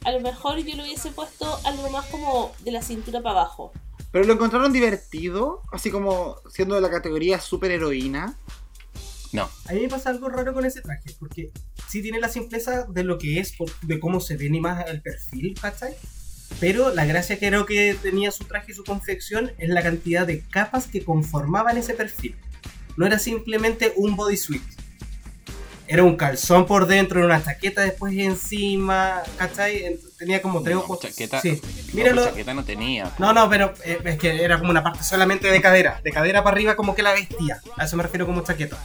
[0.06, 3.72] A lo mejor yo le hubiese puesto algo más como de la cintura para abajo.
[4.12, 5.62] ¿Pero lo encontraron divertido?
[5.72, 8.38] Así como siendo de la categoría super heroína.
[9.32, 9.50] No.
[9.68, 11.50] A mí me pasa algo raro con ese traje, porque
[11.88, 15.02] sí tiene la simpleza de lo que es, de cómo se ve ni más el
[15.02, 15.96] perfil, ¿cachai?
[16.60, 20.24] Pero la gracia que creo que tenía su traje y su confección es la cantidad
[20.24, 22.36] de capas que conformaban ese perfil.
[22.96, 24.62] No era simplemente un bodysuit.
[25.88, 29.84] Era un calzón por dentro, era una chaqueta después encima, ¿cachai?
[29.84, 31.00] En- Tenía como tres No, ojos.
[31.00, 31.60] chaqueta- Sí.
[31.62, 32.16] No, Míralo.
[32.22, 33.12] pues chaqueta no tenía.
[33.18, 36.00] No, no, pero eh, es que era como una parte solamente de cadera.
[36.02, 37.60] De cadera para arriba como que la vestía.
[37.76, 38.78] A eso me refiero como chaqueta.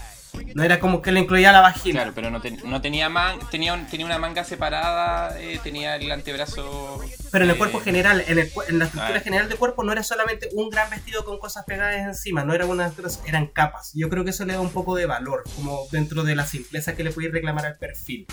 [0.56, 2.02] No era como que le incluía la vagina.
[2.02, 6.12] Claro, pero no, no tenía man, tenía, un- tenía una manga separada, eh, tenía el
[6.12, 7.02] antebrazo.
[7.32, 9.92] Pero en el eh, cuerpo general, en, el en la estructura general del cuerpo no
[9.92, 12.92] era solamente un gran vestido con cosas pegadas encima, no era una
[13.26, 13.92] eran capas.
[13.94, 16.96] Yo creo que eso le da un poco de valor, como dentro de la simpleza
[16.96, 18.26] que le podéis reclamar al perfil.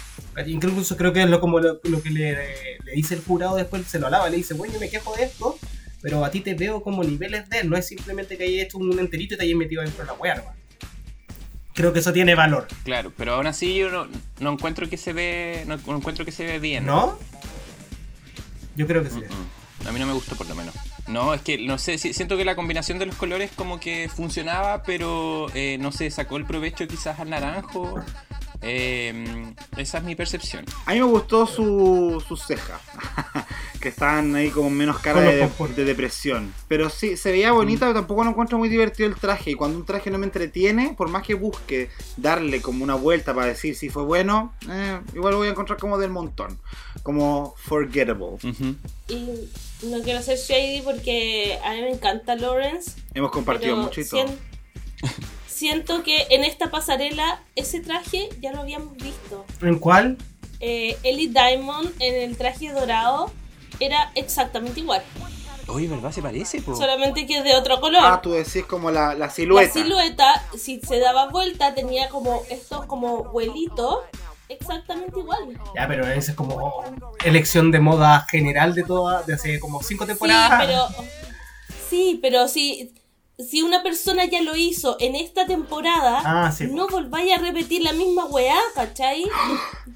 [0.46, 2.32] Incluso creo que es lo, como lo, lo que le,
[2.84, 5.24] le dice el jurado después, se lo alaba, le dice, bueno, yo me quejo de
[5.24, 5.58] esto,
[6.00, 8.78] pero a ti te veo como niveles de él, no es simplemente que hayas hecho
[8.78, 10.54] un enterito y te hayas metido dentro de la wea, nomás.
[11.78, 14.08] Creo que eso tiene valor, Claro, pero aún así yo no,
[14.40, 15.62] no encuentro que se ve.
[15.68, 16.84] No, no encuentro que se ve bien.
[16.84, 17.16] ¿no?
[18.74, 19.20] Yo creo que sí.
[19.20, 19.86] Mm, mm.
[19.88, 20.74] A mí no me gustó por lo menos.
[21.06, 24.10] No, es que no sé, si- siento que la combinación de los colores como que
[24.12, 28.02] funcionaba, pero eh, no sé, sacó el provecho quizás al naranjo.
[28.60, 30.64] Eh, esa es mi percepción.
[30.86, 32.80] A mí me gustó su, sus cejas,
[33.80, 36.52] que estaban ahí como menos cara de, de depresión.
[36.66, 39.52] Pero sí, se veía bonita, pero tampoco lo encuentro muy divertido el traje.
[39.52, 43.32] Y cuando un traje no me entretiene, por más que busque darle como una vuelta
[43.32, 46.58] para decir si fue bueno, eh, igual lo voy a encontrar como del montón.
[47.04, 48.24] Como forgettable.
[48.42, 48.74] Ujú.
[49.08, 49.48] Y
[49.84, 52.92] no quiero ser shady porque a mí me encanta Lawrence.
[53.14, 54.26] Hemos compartido mucho y todo.
[54.26, 54.38] sien-
[55.58, 59.44] siento que en esta pasarela ese traje ya lo habíamos visto.
[59.60, 60.16] ¿En cuál?
[60.60, 63.30] Eh, Ellie Diamond en el traje dorado
[63.80, 65.02] era exactamente igual,
[65.68, 66.10] Oye, ¿verdad?
[66.12, 66.74] Se parece, po.
[66.74, 68.00] solamente que de otro color.
[68.02, 69.68] Ah, tú decís como la, la silueta.
[69.78, 73.98] La silueta, si se daba vuelta, tenía como estos como vuelitos,
[74.48, 75.58] exactamente igual.
[75.76, 76.82] Ya, pero esa es como
[77.24, 80.64] elección de moda general de toda, de hace como cinco Sí, temporadas.
[80.64, 80.86] pero
[81.90, 82.92] sí, pero si
[83.38, 86.66] si una persona ya lo hizo en esta temporada, Ah, sí.
[86.66, 89.24] no volváis a repetir la misma weá, ¿cachai?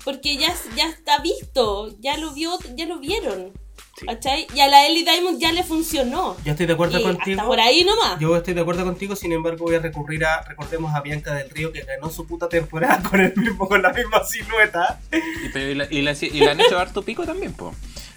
[0.05, 3.53] Porque ya, ya está visto, ya lo vio, ya lo vieron.
[3.99, 4.07] Sí.
[4.07, 4.47] ¿Cachai?
[4.55, 6.35] Y a la Ellie Diamond ya le funcionó.
[6.45, 7.39] Yo estoy de acuerdo Y contigo.
[7.41, 8.19] hasta por ahí nomás.
[8.21, 11.51] Yo estoy de acuerdo contigo, sin embargo voy a recurrir a, recordemos a Bianca del
[11.51, 14.99] Río que ganó su puta temporada con el mismo, con la misma silueta.
[15.13, 17.75] Y, pero- y la, y la- y le han hecho harto pico también, po.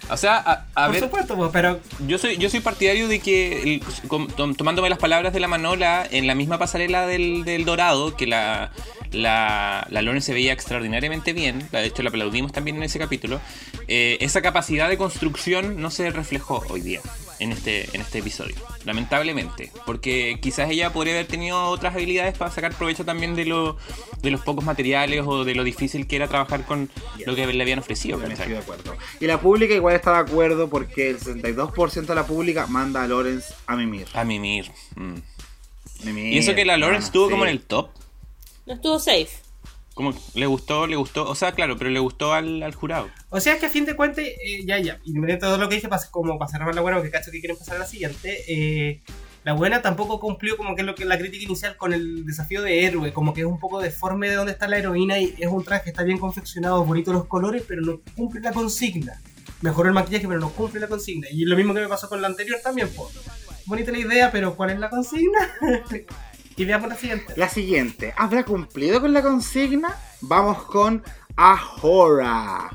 [0.08, 3.20] O sea, a, a Por ver, supuesto, pues, pero yo soy, yo soy partidario de
[3.20, 3.80] que,
[4.56, 8.70] tomándome las palabras de la Manola, en la misma pasarela del, del Dorado, que la,
[9.10, 13.40] la, la se veía extraordinariamente bien, de hecho la aplaudimos también en ese capítulo,
[13.88, 17.00] eh, esa capacidad de construcción no se reflejó hoy día
[17.38, 22.50] en este, en este episodio, lamentablemente, porque quizás ella podría haber tenido otras habilidades para
[22.50, 23.76] sacar provecho también de, lo,
[24.22, 26.90] de los pocos materiales o de lo difícil que era trabajar con
[27.24, 28.18] lo que le habían ofrecido.
[28.18, 28.54] También ¿cachai?
[28.54, 29.02] estoy de acuerdo.
[29.20, 33.08] Y la pública igual está de acuerdo porque el 62% de la pública manda a
[33.08, 34.06] Lawrence a mimir.
[34.14, 34.70] A mimir.
[34.94, 35.14] mm.
[36.04, 37.30] Mimir, Y eso que la Lawrence estuvo sí.
[37.30, 37.88] como en el top.
[38.66, 39.28] No estuvo safe.
[39.96, 41.26] Como le gustó, le gustó.
[41.26, 43.08] O sea, claro, pero le gustó al, al jurado.
[43.30, 45.76] O sea que a fin de cuentas, eh, ya, ya, independientemente de todo lo que
[45.76, 48.44] dije, pas- como para cerrar la buena, porque cacho que quieren pasar a la siguiente,
[48.46, 49.00] eh,
[49.42, 52.60] la buena tampoco cumplió como que es lo que la crítica inicial con el desafío
[52.60, 55.48] de héroe, como que es un poco deforme de dónde está la heroína y es
[55.48, 59.18] un traje que está bien confeccionado, bonito los colores, pero no cumple la consigna.
[59.62, 61.28] Mejoró el maquillaje, pero no cumple la consigna.
[61.30, 63.14] Y lo mismo que me pasó con la anterior también, pues.
[63.64, 65.38] Bonita la idea, pero ¿cuál es la consigna?
[66.56, 67.34] y veamos la siguiente.
[67.36, 69.94] La siguiente, ¿habrá cumplido con la consigna?
[70.22, 71.02] Vamos con
[71.36, 72.70] Ahora.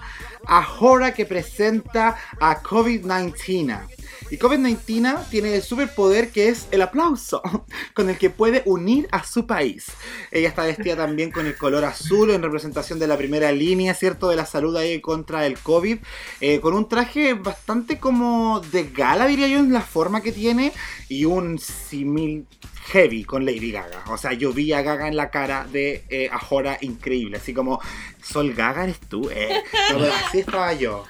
[0.45, 3.87] Ahora que presenta a COVID-19.
[4.29, 7.41] Y COVID-19 tiene el superpoder que es el aplauso,
[7.93, 9.87] con el que puede unir a su país.
[10.31, 14.29] Ella está vestida también con el color azul en representación de la primera línea, ¿cierto?
[14.29, 15.97] De la salud ahí contra el COVID.
[16.39, 20.71] eh, con un traje bastante como de gala, diría yo, en la forma que tiene.
[21.09, 22.47] Y un simil
[22.91, 24.03] heavy con Lady Gaga.
[24.09, 27.37] O sea, yo vi a Gaga en la cara de eh, Ahora increíble.
[27.37, 27.79] Así como,
[28.21, 29.63] Sol Gaga eres tú, eh.
[29.91, 31.05] No, pero así estaba yo.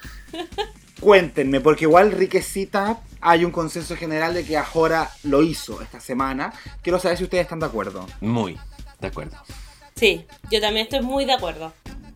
[0.99, 6.53] Cuéntenme, porque igual riquecita hay un consenso general de que Ahora lo hizo esta semana.
[6.82, 8.05] Quiero saber si ustedes están de acuerdo.
[8.21, 8.57] Muy
[8.99, 9.38] de acuerdo.
[9.95, 11.73] Sí, yo también estoy muy de acuerdo.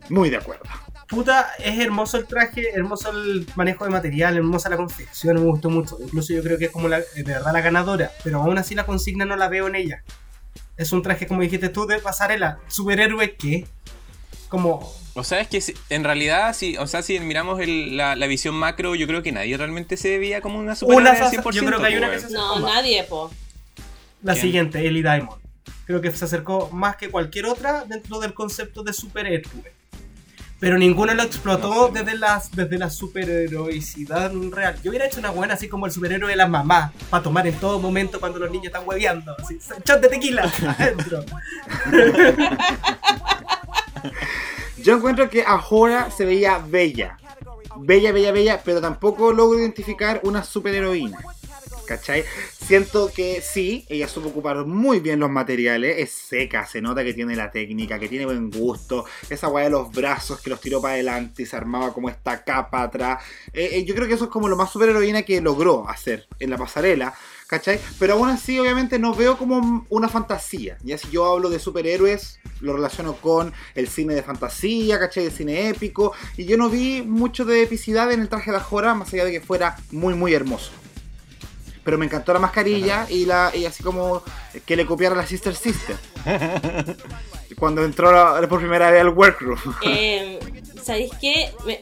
[0.10, 0.70] Muy de acuerdo.
[1.08, 5.70] Puta, es hermoso el traje, hermoso el manejo de material, hermosa la confección, me gustó
[5.70, 5.98] mucho.
[6.02, 8.86] Incluso yo creo que es como la, de verdad la ganadora, pero aún así la
[8.88, 10.04] consigna no la veo en ella.
[10.78, 12.58] Es un traje, como dijiste tú, de pasarela.
[12.68, 13.68] ¿Superhéroe qué?
[14.50, 18.16] Como, O sea, es que si- en realidad, si, o sea, si miramos el- la,
[18.16, 21.30] la visión macro, yo creo que nadie realmente se veía como una Una superhéroe fa-
[21.30, 21.52] 100%.
[21.62, 23.32] yo creo que hay una pues, que se- No, nadie, po.
[24.24, 24.42] la ¿Quién?
[24.44, 25.40] siguiente, Ellie Diamond.
[25.86, 29.72] Creo que se acercó más que cualquier otra dentro del concepto de superhéroe.
[30.60, 34.78] Pero ninguno lo explotó desde, las, desde la superheroicidad real.
[34.84, 37.56] Yo hubiera hecho una buena así como el superhéroe de las mamás, para tomar en
[37.56, 39.36] todo momento cuando los niños están hueveando.
[39.38, 40.44] Así, shot de tequila
[40.80, 41.26] adentro.
[44.78, 47.18] Yo encuentro que Ahora se veía bella.
[47.78, 51.18] Bella, bella, bella, pero tampoco logro identificar una superheroína.
[51.86, 52.26] ¿Cachai?
[52.66, 57.14] Siento que sí, ella supo ocupar muy bien los materiales, es seca, se nota que
[57.14, 60.82] tiene la técnica, que tiene buen gusto, esa guay de los brazos que los tiró
[60.82, 63.24] para adelante y se armaba como esta capa atrás.
[63.54, 66.50] Eh, eh, yo creo que eso es como lo más superheroína que logró hacer en
[66.50, 67.14] la pasarela.
[67.48, 67.80] ¿Cachai?
[68.00, 70.80] Pero aún así, obviamente, no veo como una fantasía.
[70.84, 75.26] Ya si yo hablo de superhéroes, lo relaciono con el cine de fantasía, ¿cachai?
[75.26, 76.14] El cine épico.
[76.38, 79.32] Y yo no vi mucho de epicidad en el traje de Ajora, más allá de
[79.32, 80.72] que fuera muy, muy hermoso.
[81.86, 84.22] Pero me encantó la mascarilla y, la, y así como
[84.66, 85.96] que le copiara la Sister Sister.
[87.58, 89.60] Cuando entró la- por primera vez al workroom.
[89.84, 90.40] Eh,
[90.84, 91.54] ¿Sabéis qué?
[91.66, 91.80] Me-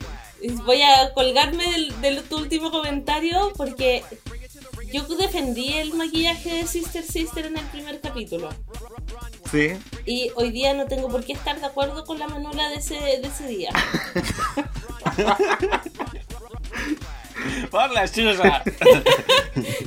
[0.66, 4.04] voy a colgarme del, del tu último comentario porque
[4.92, 8.50] yo defendí el maquillaje de Sister Sister en el primer capítulo.
[9.50, 9.70] Sí.
[10.06, 12.96] Y hoy día no tengo por qué estar de acuerdo con la Manuela de ese,
[12.96, 13.70] de ese día.
[17.70, 18.64] Por la chusa.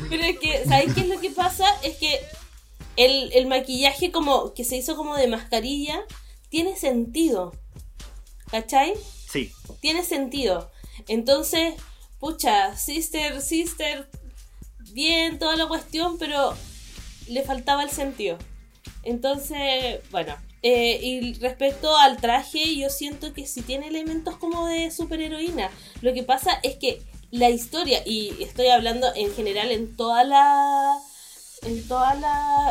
[0.09, 1.67] Pero es que, ¿sabéis qué es lo que pasa?
[1.83, 2.21] Es que
[2.97, 6.01] el, el maquillaje como que se hizo como de mascarilla
[6.49, 7.55] tiene sentido.
[8.51, 8.95] ¿Cachai?
[9.29, 9.53] Sí.
[9.81, 10.71] Tiene sentido.
[11.09, 11.75] Entonces,
[12.21, 14.09] pucha, sister, sister,
[14.93, 16.57] bien, toda la cuestión, pero
[17.27, 18.39] le faltaba el sentido.
[19.03, 20.37] Entonces, bueno.
[20.63, 25.71] eh, y respecto al traje, yo siento que sí tiene elementos como de superheroína.
[26.01, 30.99] Lo que pasa es que la historia, y estoy hablando en general en toda la.
[31.63, 32.07] En todos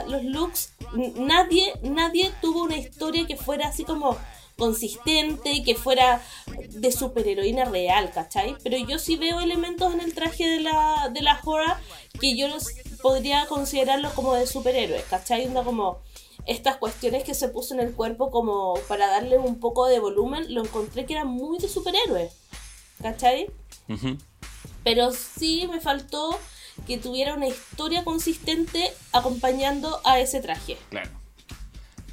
[0.08, 0.74] los looks,
[1.16, 4.16] nadie, nadie tuvo una historia que fuera así como
[4.58, 6.22] consistente, que fuera
[6.70, 8.56] de superheroína real, ¿cachai?
[8.64, 11.82] Pero yo sí veo elementos en el traje de la, de la Hora
[12.22, 12.47] que yo
[13.01, 15.45] podría considerarlos como de superhéroes, ¿cachai?
[15.47, 15.99] Onda como
[16.45, 20.53] estas cuestiones que se puso en el cuerpo como para darle un poco de volumen,
[20.53, 22.34] lo encontré que eran muy de superhéroes,
[23.01, 23.47] ¿cachai?
[24.86, 26.40] Pero sí me faltó
[26.88, 30.78] que tuviera una historia consistente acompañando a ese traje.
[30.90, 31.10] Claro.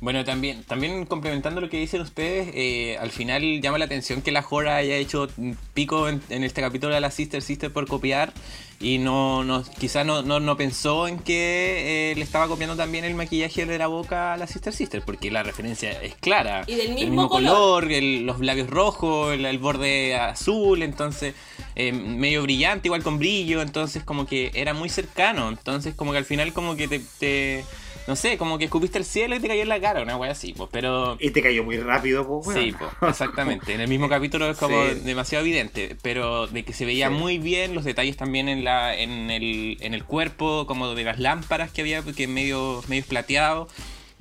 [0.01, 4.33] Bueno, también, también complementando lo que dicen ustedes, eh, al final llama la atención que
[4.33, 5.29] la Jora haya hecho
[5.75, 8.33] pico en, en este capítulo a la Sister Sister por copiar
[8.81, 13.05] y no, no quizás no, no, no pensó en que eh, le estaba copiando también
[13.05, 16.65] el maquillaje de la boca a la Sister Sister, porque la referencia es clara.
[16.67, 17.53] Y del El mismo color.
[17.85, 21.37] color, el- los labios rojos, el, el borde azul, entonces
[21.75, 26.19] eh, medio brillante, igual con brillo, entonces como que era muy cercano, entonces como que
[26.19, 27.65] al final como que te, te-
[28.09, 30.33] no sé, como que escupiste el cielo y te cayó en la cara, una wea
[30.33, 31.17] así, pues, pero...
[31.21, 32.61] Y te cayó muy rápido, pues, weón.
[32.65, 33.73] Sí, po, exactamente.
[33.75, 35.01] En el mismo capítulo es como Sí.
[35.05, 37.15] demasiado evidente, pero de que se veía Sí.
[37.15, 41.21] muy bien los detalles también en la en el, en el cuerpo, como de las
[41.21, 43.69] lámparas que había, que medio medio plateado.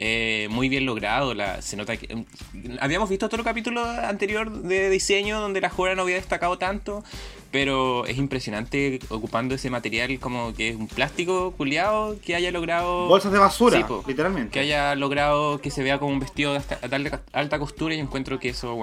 [0.04, 2.24] eh, muy bien logrado, la, se nota que...
[2.80, 7.04] Habíamos visto otro capítulo anterior de diseño donde la Jora no había destacado tanto,
[7.52, 13.08] pero es impresionante ocupando ese material como que es un plástico culiado que haya logrado...
[13.08, 14.04] Bolsas de basura, Sí, po.
[14.08, 14.52] literalmente.
[14.54, 18.00] Que haya logrado que se vea como un vestido de hasta- alta, alta costura y
[18.00, 18.78] encuentro que eso,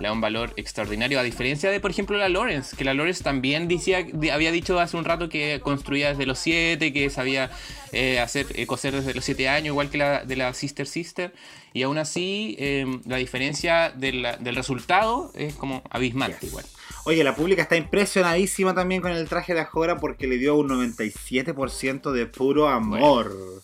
[0.00, 1.18] le da un valor extraordinario.
[1.18, 4.96] A diferencia de, por ejemplo, la Lawrence, que la Lawrence también decía, había dicho hace
[4.96, 7.50] un rato que construía desde los 7, que sabía
[7.92, 11.32] eh, hacer eh, coser desde los 7 años, igual que la de la Sister Sister.
[11.74, 16.64] Y aún así, eh, la diferencia de la- del resultado es como abismante igual.
[17.04, 20.68] Oye, la pública está impresionadísima también con el traje de Ajora porque le dio un
[20.68, 23.62] 97% de puro amor.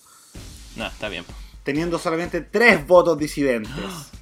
[0.77, 1.25] No, está bien.
[1.63, 3.73] Teniendo solamente tres votos disidentes.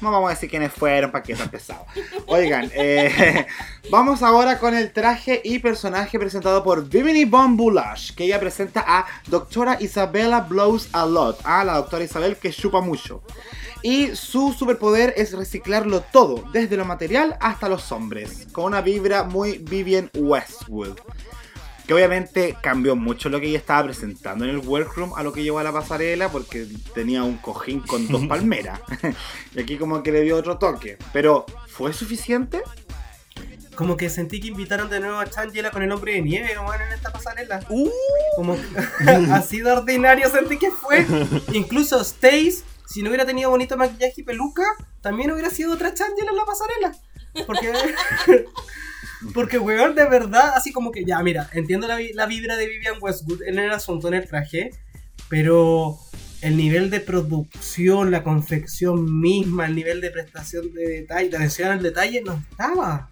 [0.00, 1.86] No vamos a decir quiénes fueron para que tan pesado.
[2.26, 3.46] Oigan, eh,
[3.90, 6.86] vamos ahora con el traje y personaje presentado por
[7.28, 12.36] Bon Boulash, que ella presenta a Doctora Isabella Blows a Lot, a la doctora Isabel
[12.36, 13.22] que chupa mucho.
[13.82, 19.22] Y su superpoder es reciclarlo todo, desde lo material hasta los hombres, con una vibra
[19.24, 20.98] muy Vivian Westwood.
[21.86, 25.42] Que obviamente cambió mucho lo que ella estaba presentando en el workroom a lo que
[25.42, 28.80] llevó a la pasarela porque tenía un cojín con dos palmeras.
[29.54, 30.98] y aquí como que le dio otro toque.
[31.12, 32.62] Pero, ¿fue suficiente?
[33.76, 36.72] Como que sentí que invitaron de nuevo a Changela con el hombre de nieve, como
[36.72, 37.60] en esta pasarela.
[38.34, 38.56] Como
[39.32, 41.06] así de ordinario sentí que fue.
[41.52, 44.64] Incluso Stace, si no hubiera tenido bonito maquillaje y peluca,
[45.02, 46.92] también hubiera sido otra Changela en la pasarela.
[47.46, 47.70] Porque,
[49.34, 52.96] porque weón, de verdad, así como que ya, mira, entiendo la, la vibra de Vivian
[53.00, 54.70] Westwood en el asunto, en el traje,
[55.28, 55.98] pero
[56.42, 61.70] el nivel de producción, la confección misma, el nivel de prestación de detalle, de atención
[61.70, 63.10] al detalle, no estaba.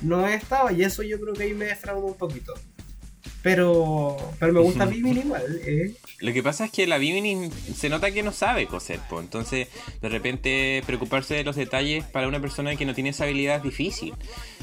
[0.00, 2.54] No estaba, y eso yo creo que ahí me defraudó un poquito.
[3.42, 5.60] Pero, pero me gusta Bimini igual.
[5.64, 5.94] ¿eh?
[6.20, 9.20] Lo que pasa es que la Bimini se nota que no sabe coser, po.
[9.20, 9.68] entonces
[10.00, 13.62] de repente preocuparse de los detalles para una persona que no tiene esa habilidad es
[13.64, 14.14] difícil.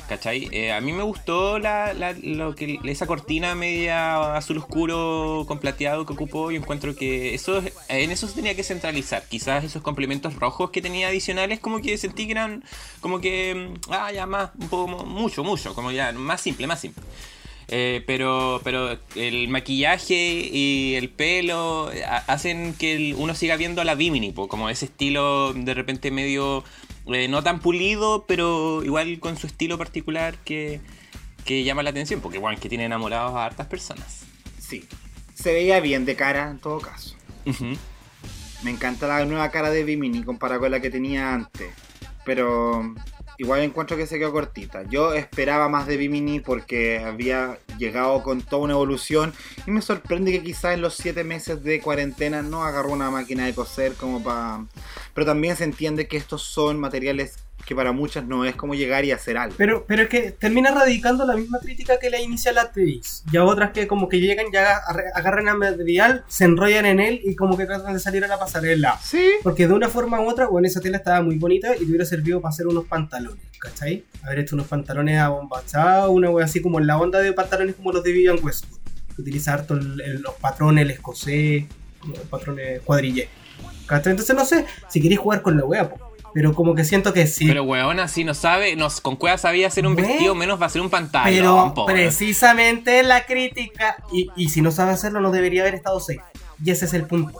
[0.09, 0.49] ¿Cachai?
[0.51, 5.59] Eh, a mí me gustó la, la- lo que, esa cortina media azul oscuro con
[5.59, 9.23] plateado que ocupó y encuentro que eso en eso se tenía que centralizar.
[9.29, 12.63] Quizás esos complementos rojos que tenía adicionales como que sentí que eran
[13.01, 13.53] como que,
[13.87, 17.03] mm, ah, ya más, un poco, mucho, mucho, como ya más simple, más simple.
[17.67, 20.15] Eh, pero, pero el maquillaje
[20.51, 24.85] y el pelo eh, ha- hacen que uno siga viendo a la Bimini, como ese
[24.85, 26.63] estilo de repente medio
[27.13, 30.81] eh, no tan pulido, pero igual con su estilo particular que,
[31.45, 34.23] que llama la atención, porque igual que tiene enamorados a hartas personas.
[34.59, 34.87] Sí.
[35.33, 37.15] Se veía bien de cara en todo caso.
[38.61, 41.71] Me encanta la nueva cara de Bimini comparada con la que tenía antes.
[42.25, 42.93] Pero
[43.39, 44.83] igual encuentro que se quedó cortita.
[44.83, 49.33] Yo esperaba más de Bimini porque había llegado con toda una evolución.
[49.65, 53.45] Y me sorprende que quizás en los 7 meses de cuarentena no agarró una máquina
[53.45, 54.65] de coser como para...
[55.13, 59.05] Pero también se entiende que estos son materiales que para muchas no es como llegar
[59.05, 59.55] y hacer algo.
[59.57, 63.23] Pero, pero es que termina radicando la misma crítica que la inicia la actriz.
[63.31, 66.99] Y a otras que como que llegan, ya agarra- agarran el material, se enrollan en
[66.99, 68.97] él y como que tratan de salir a la pasarela.
[69.03, 69.33] Sí.
[69.43, 72.05] Porque de una forma u otra, bueno, esa tela estaba muy bonita y te hubiera
[72.05, 74.03] servido para hacer unos pantalones, ¿cachai?
[74.23, 77.91] Haber hecho unos pantalones abombachados, una wea así como en la onda de pantalones como
[77.91, 78.79] los de Vivian Westwood.
[79.17, 81.65] Utiliza harto el- el- los patrones, el escocés,
[82.07, 83.29] los patrones cuadrillé.
[83.85, 84.11] ¿Cachai?
[84.11, 86.08] Entonces no sé, si queréis jugar con la wea, po.
[86.33, 87.47] Pero como que siento que sí.
[87.47, 90.67] Pero weona, si no sabe, nos, con cueva sabía hacer un vestido, menos va a
[90.67, 95.61] hacer un pantalón, Pero precisamente la crítica, y, y si no sabe hacerlo, no debería
[95.61, 96.21] haber estado safe.
[96.63, 97.39] Y ese es el punto.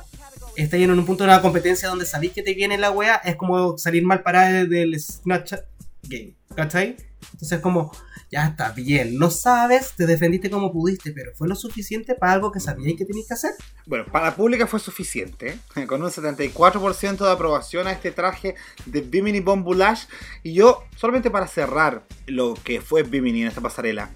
[0.56, 3.36] Está en un punto de una competencia donde sabéis que te viene la wea, es
[3.36, 5.62] como salir mal parada del Snapchat
[6.04, 6.36] Game.
[6.56, 6.98] ¿Cachai?
[7.34, 7.91] Entonces, como,
[8.32, 12.51] ya está bien, no sabes, te defendiste como pudiste, pero fue lo suficiente para algo
[12.51, 13.51] que sabíais que tenías que hacer.
[13.86, 15.57] Bueno, para la pública fue suficiente,
[15.88, 18.55] con un 74% de aprobación a este traje
[18.86, 20.03] de Bimini Bombulash.
[20.43, 24.09] Y yo, solamente para cerrar lo que fue Bimini en esta pasarela,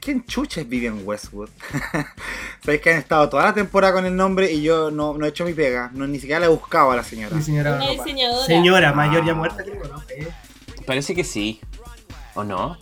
[0.00, 1.48] ¿quién chucha es Vivian Westwood?
[2.64, 5.28] Sabéis que han estado toda la temporada con el nombre y yo no, no he
[5.30, 7.34] hecho mi pega, no, ni siquiera la he buscado a la señora.
[7.34, 8.46] Una diseñadora.
[8.46, 10.02] señora mayor ya muerta, creo, ¿no?
[10.10, 10.28] Eh,
[10.86, 11.60] Parece que sí.
[12.34, 12.76] ¿O no?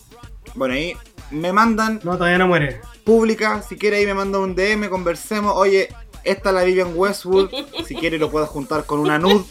[0.55, 0.95] Bueno, ahí
[1.31, 2.81] me mandan No, todavía no muere.
[3.03, 5.53] pública, si quiere ahí me manda un DM, conversemos.
[5.55, 5.89] Oye,
[6.23, 7.49] esta es la Vivian Westwood,
[7.87, 9.43] si quiere lo puedo juntar con una nude,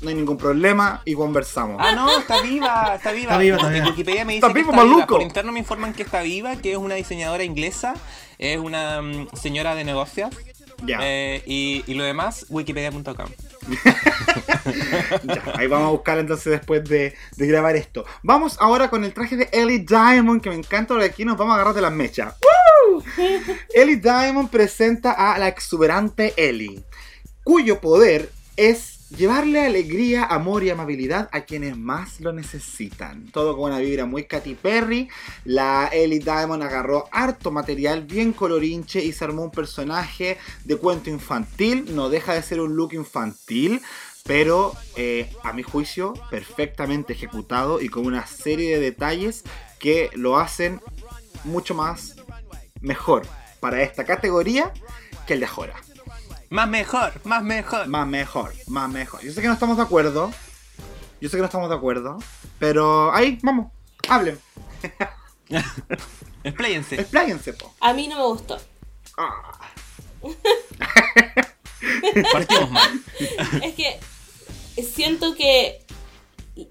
[0.00, 1.76] no hay ningún problema y conversamos.
[1.78, 3.32] Ah, no, está viva, está viva.
[3.32, 3.86] Está viva, está viva.
[3.88, 4.94] Wikipedia me dice Está que viva, está viva.
[4.96, 5.14] maluco.
[5.14, 7.94] Por interno me informan que está viva, que es una diseñadora inglesa,
[8.38, 10.30] es una mm, señora de negocios.
[10.86, 10.98] Ya.
[11.02, 13.26] Eh, y, y lo demás, wikipedia.com.
[15.54, 18.04] Ahí vamos a buscar entonces después de, de grabar esto.
[18.22, 21.52] Vamos ahora con el traje de Ellie Diamond, que me encanta, porque aquí nos vamos
[21.52, 22.34] a agarrar de las mechas.
[22.40, 23.02] ¡Woo!
[23.74, 26.84] Ellie Diamond presenta a la exuberante Ellie,
[27.44, 33.26] cuyo poder es llevarle alegría, amor y amabilidad a quienes más lo necesitan.
[33.32, 35.08] Todo con una vibra muy Katy Perry.
[35.44, 41.10] La Ellie Diamond agarró harto material bien colorinche y se armó un personaje de cuento
[41.10, 41.94] infantil.
[41.94, 43.82] No deja de ser un look infantil,
[44.24, 49.44] pero eh, a mi juicio perfectamente ejecutado y con una serie de detalles
[49.78, 50.80] que lo hacen
[51.44, 52.16] mucho más
[52.80, 53.26] mejor
[53.60, 54.72] para esta categoría
[55.26, 55.89] que el de Jora.
[56.50, 57.86] Más mejor, más mejor.
[57.86, 59.22] Más mejor, más mejor.
[59.22, 60.32] Yo sé que no estamos de acuerdo.
[61.20, 62.18] Yo sé que no estamos de acuerdo.
[62.58, 63.70] Pero ahí, vamos,
[64.08, 64.36] hablen.
[66.42, 67.00] Expláyense.
[67.00, 67.72] Expláyense, po.
[67.78, 68.58] A mí no me gustó.
[69.16, 69.60] Ah,
[72.32, 73.00] Partimos mal.
[73.62, 74.00] Es que
[74.82, 75.84] siento que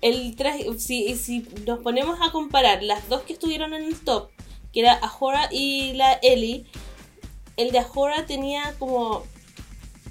[0.01, 4.29] el traje, si, si nos ponemos a comparar las dos que estuvieron en el top,
[4.73, 6.65] que era Ahora y la Ellie,
[7.55, 9.23] el de Ahora tenía como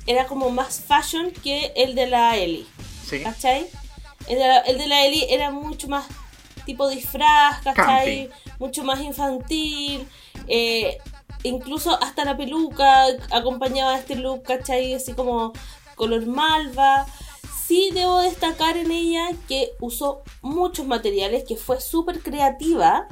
[0.09, 2.67] era como más fashion que el de la Ellie,
[3.07, 3.21] sí.
[3.21, 3.69] ¿cachai?
[4.27, 6.07] El de la, el de la Ellie era mucho más
[6.65, 8.31] tipo disfraz, ¿cachai?
[8.59, 10.09] Mucho más infantil.
[10.49, 10.99] eh,
[11.43, 14.95] incluso hasta la peluca acompañaba este look, ¿cachai?
[14.95, 15.53] Así como
[15.95, 17.07] color malva.
[17.67, 23.07] Sí debo destacar en ella que usó muchos materiales, que fue súper creativa,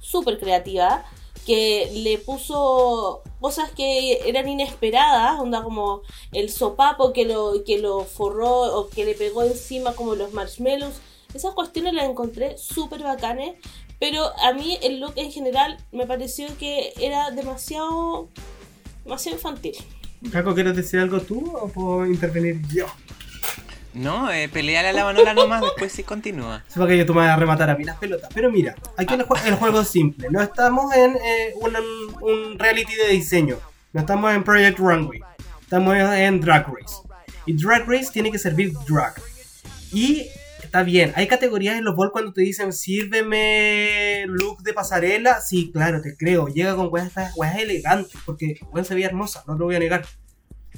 [0.00, 1.04] súper creativa,
[1.44, 8.04] que le puso cosas que eran inesperadas, onda como el sopapo que lo, que lo
[8.04, 10.96] forró o que le pegó encima como los marshmallows.
[11.32, 13.54] Esas cuestiones las encontré súper bacanes,
[14.00, 18.28] pero a mí el look en general me pareció que era demasiado,
[19.04, 19.76] demasiado infantil.
[20.32, 22.86] Caco, ¿quieres decir algo tú o puedo intervenir yo?
[23.96, 26.62] No, eh, pelea la manola nomás, después sí continúa.
[26.68, 28.28] Sí, porque tú me vas a rematar a mí las pelotas.
[28.34, 30.28] Pero mira, aquí el, el juego es simple.
[30.30, 31.54] No estamos en eh,
[32.20, 33.58] un, reality de diseño.
[33.94, 35.20] No estamos en Project Runway.
[35.62, 36.96] Estamos en Drag Race.
[37.46, 39.14] Y Drag Race tiene que servir drag.
[39.92, 40.28] Y
[40.62, 41.12] está bien.
[41.16, 45.40] Hay categorías en los bols cuando te dicen, sírveme look de pasarela.
[45.40, 46.48] Sí, claro, te creo.
[46.48, 48.20] Llega con weas, weas elegantes.
[48.26, 50.04] Porque weón se veía hermosa, no te lo voy a negar.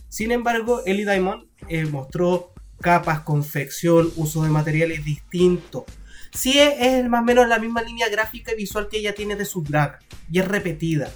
[0.09, 5.85] Sin embargo, Ellie Diamond eh, mostró capas, confección, uso de materiales distintos.
[6.33, 9.37] Sí es, es más o menos la misma línea gráfica y visual que ella tiene
[9.37, 9.99] de su drag.
[10.31, 11.11] Y es repetida.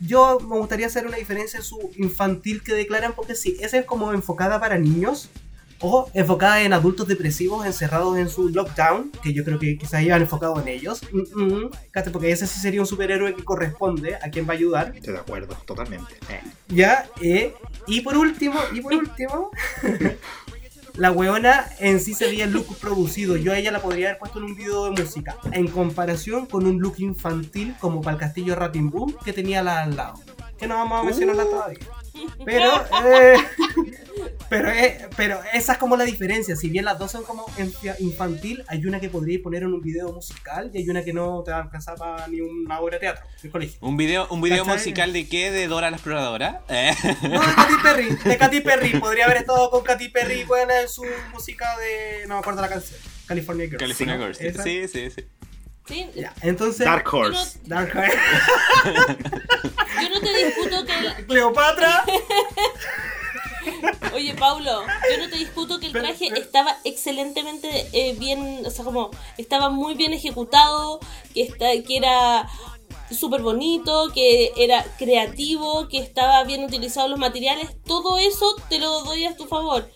[0.00, 3.86] Yo me gustaría hacer una diferencia en su infantil que declaran porque sí, esa es
[3.86, 5.30] como enfocada para niños
[5.82, 10.22] o enfocada en adultos depresivos encerrados en su lockdown, que yo creo que quizás iban
[10.22, 11.02] enfocados en ellos.
[11.12, 11.70] Mm, mm,
[12.12, 14.92] porque ese sí sería un superhéroe que corresponde a quien va a ayudar.
[14.94, 16.14] Estoy de acuerdo, totalmente.
[16.30, 16.40] Eh.
[16.68, 17.52] Ya, eh,
[17.88, 19.50] y por último, y por último,
[20.96, 23.36] la weona en sí se veía el look producido.
[23.36, 26.66] Yo a ella la podría haber puesto en un video de música, en comparación con
[26.66, 30.20] un look infantil como para el castillo Ratin Boom que tenía la al lado.
[30.58, 31.78] Que no vamos a mencionarla todavía.
[32.44, 32.70] Pero,
[33.06, 33.34] eh,
[34.48, 36.56] pero, eh, pero esa es como la diferencia.
[36.56, 39.80] Si bien las dos son como infa- infantil, hay una que podríais poner en un
[39.80, 42.96] video musical y hay una que no te va a alcanzar para ni una obra
[42.96, 43.78] de teatro del colegio.
[43.80, 44.78] ¿Un video, un video ¿Cachai?
[44.78, 45.50] musical de qué?
[45.50, 46.62] ¿De Dora la Exploradora?
[46.68, 46.92] Eh.
[47.22, 49.00] No, de Katy Perry, de Katy Perry.
[49.00, 52.26] Podría haber estado con Katy Perry buena en su música de.
[52.26, 52.98] No me acuerdo la canción.
[53.26, 53.80] California Girls.
[53.80, 54.18] California.
[54.18, 54.38] Girls.
[54.62, 55.10] Sí, sí.
[55.10, 55.24] sí.
[55.86, 56.84] Sí, Ya, entonces.
[56.86, 57.58] Dark Horse.
[57.64, 58.18] Dark Horse.
[60.02, 62.04] yo no te discuto que el, Cleopatra.
[64.14, 68.62] Oye, Paulo, yo no te discuto que el Pero- traje pero- estaba excelentemente eh, bien,
[68.64, 71.00] o sea, como estaba muy bien ejecutado,
[71.34, 72.48] que, está, que era
[73.10, 79.02] súper bonito, que era creativo, que estaba bien utilizado los materiales, todo eso te lo
[79.04, 79.88] doy a tu favor.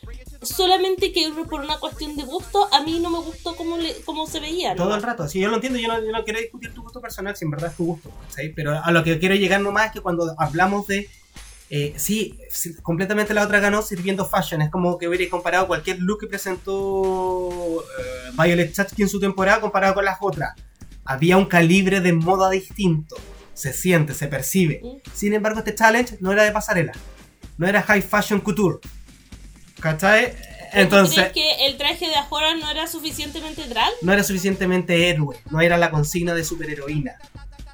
[0.47, 4.27] Solamente que por una cuestión de gusto, a mí no me gustó cómo, le, cómo
[4.27, 4.71] se veía.
[4.75, 4.85] ¿no?
[4.85, 5.29] Todo el rato.
[5.29, 5.79] Sí, yo lo entiendo.
[5.79, 8.11] Yo no, yo no quiero discutir tu gusto personal, si en verdad es tu gusto.
[8.29, 8.53] ¿cachai?
[8.55, 11.09] Pero a lo que quiero llegar nomás es que cuando hablamos de.
[11.71, 14.63] eh, sí, sí, completamente la otra ganó sirviendo fashion.
[14.63, 19.61] Es como que hubiera comparado cualquier look que presentó eh, Violet Chachki en su temporada
[19.61, 20.55] comparado con las otras.
[21.05, 23.17] Había un calibre de moda distinto.
[23.55, 24.83] Se siente, se percibe.
[25.15, 26.93] Sin embargo, este challenge no era de pasarela.
[27.57, 28.79] No era high fashion couture.
[29.81, 30.33] ¿Cachai?
[30.33, 30.37] ¿Tú
[30.81, 33.91] Entonces, crees que el traje de Ajora no era suficientemente drag?
[34.03, 35.37] no era suficientemente héroe.
[35.51, 37.17] No era la consigna de superheroína.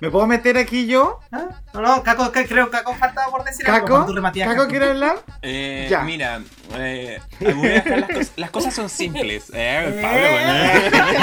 [0.00, 1.20] ¿Me puedo meter aquí yo?
[1.30, 1.48] ¿Ah?
[1.72, 3.76] No, no, Caco, que- creo que Caco faltaba por decir algo.
[3.78, 3.88] ¿Caco?
[3.88, 5.22] cuando tú rematías, ¿Caco quiere hablar?
[5.42, 6.00] Eh, Ya.
[6.02, 6.40] Mira,
[6.74, 9.44] eh, las, cosas, las cosas son simples.
[9.54, 11.22] Eh, Pablo, bueno.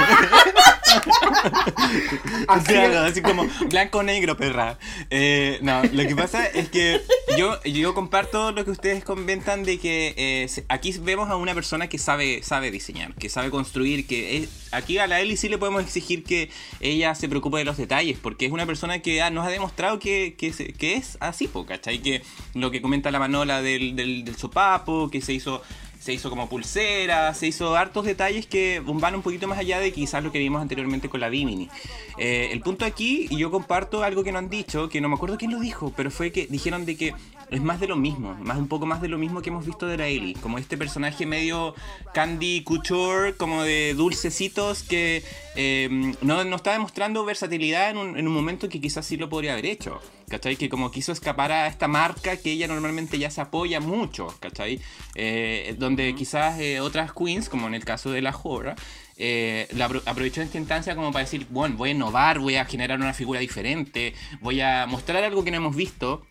[2.47, 4.77] Así Claro, así como blanco negro, perra.
[5.09, 7.01] Eh, no, lo que pasa es que
[7.37, 11.87] yo, yo comparto lo que ustedes comentan de que eh, aquí vemos a una persona
[11.87, 15.57] que sabe, sabe diseñar, que sabe construir, que es- aquí a la Ellie sí le
[15.57, 19.29] podemos exigir que ella se preocupe de los detalles, porque es una persona que ah,
[19.29, 21.99] nos ha demostrado que, que, se- que es así, po, ¿cachai?
[21.99, 22.21] Que
[22.53, 25.61] lo que comenta la Manola del, del, del sopapo, que se hizo
[25.99, 29.91] se hizo como pulsera, se hizo hartos detalles que van un poquito más allá de
[29.91, 31.69] quizás lo que vimos anteriormente con la Bimini.
[32.17, 35.15] Eh, el punto aquí, y yo comparto algo que no han dicho, que no me
[35.15, 37.13] acuerdo quién lo dijo, pero fue que dijeron de que
[37.51, 39.87] es más de lo mismo, más un poco más de lo mismo que hemos visto
[39.87, 41.73] de la Ellie, como este personaje medio
[42.13, 45.23] Candy Couture, como de dulcecitos que
[45.55, 49.29] eh, no, no está demostrando versatilidad en un, en un momento que quizás sí lo
[49.29, 49.99] podría haber hecho.
[50.29, 50.57] ¿Cachai?
[50.57, 54.79] Que como quiso escapar a esta marca que ella normalmente ya se apoya mucho, ¿cachai?
[55.15, 58.75] Eh, donde quizás eh, otras queens, como en el caso de la Jora,
[59.17, 62.65] eh, la apro- aprovechó esta instancia como para decir, bueno, voy a innovar, voy a
[62.65, 66.23] generar una figura diferente, voy a mostrar algo que no hemos visto.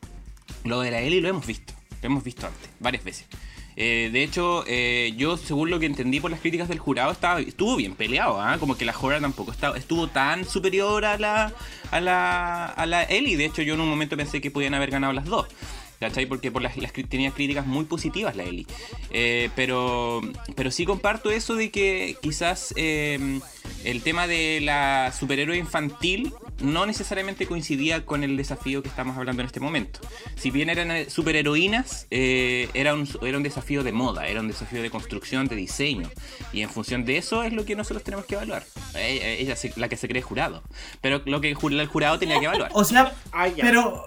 [0.64, 1.72] Lo de la Ellie lo hemos visto,
[2.02, 3.26] lo hemos visto antes, varias veces.
[3.80, 7.38] Eh, de hecho, eh, yo según lo que entendí por las críticas del jurado, estaba,
[7.38, 8.56] estuvo bien peleado, ¿ah?
[8.58, 11.52] como que la Jora tampoco estaba, estuvo tan superior a la,
[11.92, 13.36] a la, a la Ellie.
[13.36, 15.46] De hecho, yo en un momento pensé que podían haber ganado las dos.
[16.00, 16.26] ¿Cachai?
[16.26, 16.74] Porque por las,
[17.08, 18.66] tenía críticas muy positivas la Ellie.
[19.10, 20.22] Eh, pero,
[20.56, 27.46] pero sí comparto eso de que quizás el tema de la superhéroe infantil no necesariamente
[27.46, 30.00] coincidía con el desafío que estamos hablando en este momento.
[30.36, 34.48] Si bien eran eh, superheroínas, eh, era, un, era un desafío de moda, era un
[34.48, 36.10] desafío de construcción, de diseño.
[36.52, 38.64] Y en función de eso es lo que nosotros tenemos que evaluar.
[38.94, 40.62] Eh, Ella es la que se cree jurado.
[41.00, 42.70] Pero lo que el jur- el jurado tenía que evaluar.
[42.74, 44.04] O sea, Ah, pero,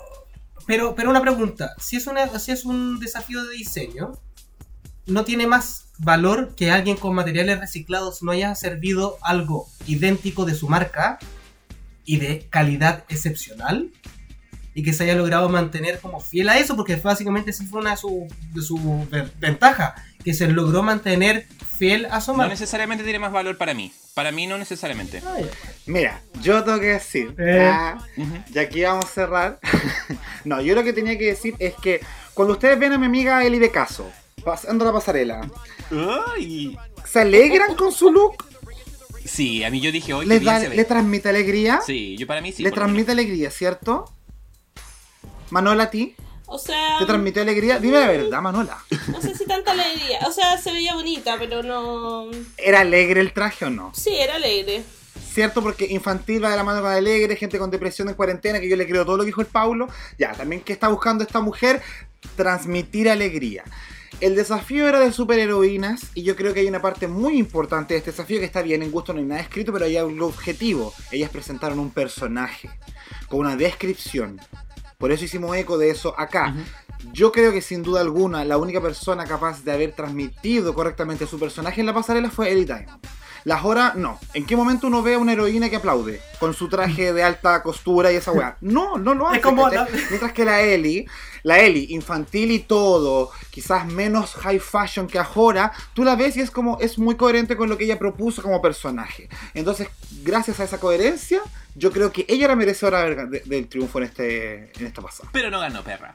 [0.68, 1.74] pero, pero una pregunta.
[1.80, 4.14] Si es, una, si es un desafío de diseño,
[5.06, 10.56] ¿no tiene más valor que alguien con materiales reciclados no haya servido algo idéntico de
[10.56, 11.20] su marca
[12.06, 13.90] y de calidad excepcional?
[14.74, 17.92] y que se haya logrado mantener como fiel a eso, porque básicamente sí fue una
[17.92, 18.12] de sus
[18.54, 19.06] de su
[19.38, 21.46] ventajas, que se logró mantener
[21.78, 22.54] fiel a su No marca.
[22.54, 23.92] necesariamente tiene más valor para mí.
[24.14, 25.20] Para mí no necesariamente.
[25.20, 25.36] Ya.
[25.88, 27.70] Mira, yo tengo que decir, Eh.
[27.70, 27.98] ah,
[28.54, 29.60] y aquí vamos a cerrar.
[30.46, 32.00] no, yo lo que tenía que decir es que
[32.34, 34.10] cuando ustedes ven a mi amiga Eli de Caso,
[34.46, 35.52] pasando la pasarela,
[36.34, 36.78] Ay.
[37.06, 38.46] ¿se alegran con su look?
[39.26, 41.80] Sí, a mí yo dije hoy ¿Le, que bien da- le transmite alegría?
[41.86, 42.64] Sí, yo para mí sí.
[42.64, 44.12] ¿Le transmite alegría, cierto?
[45.50, 46.16] Manola, ¿a ti?
[46.46, 47.80] O sea, ¿Te transmitió alegría?
[47.80, 48.78] Dime la verdad, Manola.
[49.10, 50.20] no sé si tanta alegría.
[50.28, 52.30] O sea, se veía bonita, pero no.
[52.58, 53.92] ¿Era alegre el traje o no?
[53.96, 54.84] Sí, era alegre.
[55.34, 55.62] ¿Cierto?
[55.62, 58.76] Porque infantil va de la mano con alegre, gente con depresión en cuarentena, que yo
[58.76, 59.88] le creo todo lo que dijo el Paulo.
[60.18, 61.82] Ya, también que está buscando esta mujer
[62.36, 63.64] transmitir alegría.
[64.20, 68.00] El desafío era de superheroínas y yo creo que hay una parte muy importante de
[68.00, 70.94] este desafío que está bien, en gusto no hay nada escrito, pero hay algo objetivo.
[71.12, 72.70] Ellas presentaron un personaje
[73.30, 74.40] con una descripción.
[74.98, 76.54] Por eso hicimos eco de eso acá.
[77.12, 81.40] Yo creo que sin duda alguna la única persona capaz de haber transmitido correctamente su
[81.40, 83.00] personaje en la pasarela fue Ellie Diamond.
[83.44, 84.20] Las horas, no.
[84.34, 86.22] ¿En qué momento uno ve a una heroína que aplaude?
[86.40, 88.58] Con su traje de alta costura y esa weá.
[88.62, 89.38] No, no lo hace.
[89.38, 89.88] Es como ¿cachai?
[90.10, 91.06] Mientras que la Ellie,
[91.44, 96.42] la Ellie, infantil y todo, quizás menos high fashion que Ahora, tú la ves y
[96.42, 99.28] es como, es muy coherente con lo que ella propuso como personaje.
[99.54, 99.88] Entonces,
[100.24, 101.42] gracias a esa coherencia,
[101.76, 105.30] yo creo que ella era merecedora de- de- del triunfo en, este, en esta pasada.
[105.32, 106.14] Pero no ganó, perra.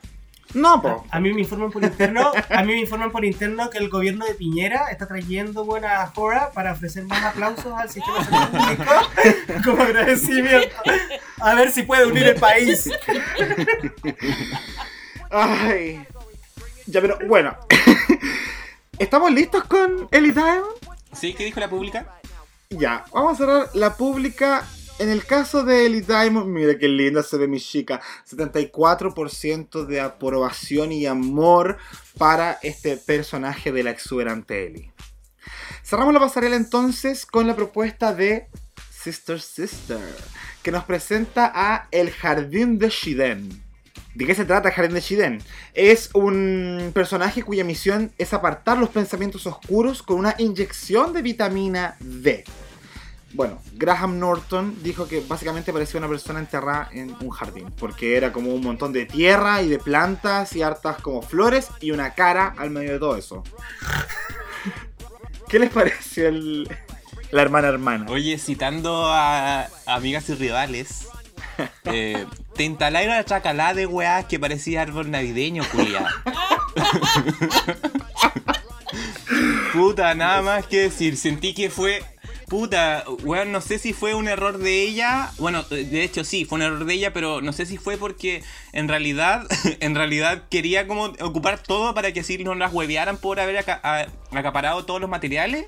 [0.55, 1.05] No, po.
[1.11, 4.25] A mí me informan por interno, a mí me informan por interno que el gobierno
[4.25, 9.63] de Piñera está trayendo buena Hora para ofrecer más aplausos al sistema de salud público
[9.65, 10.77] como agradecimiento.
[11.41, 12.89] A ver si puede unir el país.
[15.31, 16.07] Ay.
[16.87, 17.57] Ya, pero bueno.
[18.99, 20.65] ¿Estamos listos con Ellie Diamond?
[21.13, 21.35] ¿Sí?
[21.35, 22.07] ¿Qué dijo la pública?
[22.71, 24.65] Ya, vamos a cerrar la pública.
[24.99, 28.01] En el caso de Ellie Diamond, mira qué linda se ve mi chica.
[28.31, 31.77] 74% de aprobación y amor
[32.17, 34.93] para este personaje de la exuberante Ellie.
[35.85, 38.49] Cerramos la pasarela entonces con la propuesta de
[38.91, 40.01] Sister Sister,
[40.63, 43.63] que nos presenta a El Jardín de Shiden.
[44.15, 45.43] ¿De qué se trata Jardín de Shiden?
[45.75, 51.97] Es un personaje cuya misión es apartar los pensamientos oscuros con una inyección de vitamina
[52.01, 52.45] D.
[53.37, 58.33] Bueno, Graham Norton dijo que básicamente parecía una persona enterrada en un jardín, porque era
[58.33, 62.55] como un montón de tierra y de plantas y hartas como flores y una cara
[62.57, 63.43] al medio de todo eso.
[65.51, 66.67] ¿Qué les pareció el-
[67.31, 68.07] la hermana hermana?
[68.09, 71.07] Oye, citando a amigas y rivales,
[71.85, 72.25] eh,
[72.55, 76.07] te instalaron la chacalá de weá que parecía árbol navideño, culia.
[79.73, 82.03] Puta, nada más que decir, sentí que fue.
[82.49, 85.33] Puta, weón, no sé si fue un error de ella.
[85.39, 88.45] Bueno, de hecho sí, fue un error de ella, pero no sé si fue porque
[88.73, 89.47] en realidad,
[89.81, 94.85] en realidad quería como ocupar todo para que así no las huevearan por haber acaparado
[94.85, 95.67] todos los materiales.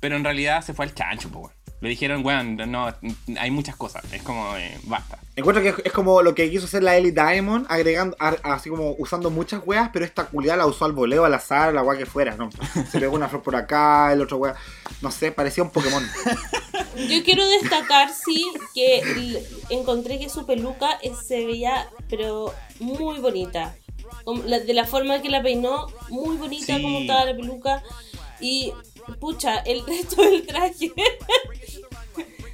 [0.00, 1.57] Pero en realidad se fue al chancho, weón.
[1.80, 2.92] Le dijeron, weón, no,
[3.38, 4.02] hay muchas cosas.
[4.12, 5.18] Es como, eh, basta.
[5.36, 8.68] Encuentro que es- es como lo que quiso hacer la Ellie Diamond, agregando, a- así
[8.68, 11.96] como usando muchas weas, pero esta culiada la usó al voleo, al azar, la wea
[11.96, 12.50] que fuera, ¿no?
[12.90, 14.56] Se pegó una flor por acá, el otro wea,
[15.02, 16.04] no sé, parecía un Pokémon.
[17.08, 23.76] Yo quiero destacar, sí, que encontré que su peluca eh, se veía, pero muy bonita.
[24.66, 26.82] De la forma que la peinó, muy bonita Sí.
[26.82, 27.82] como estaba la peluca.
[28.40, 28.72] Y,
[29.20, 30.92] pucha, el resto del traje.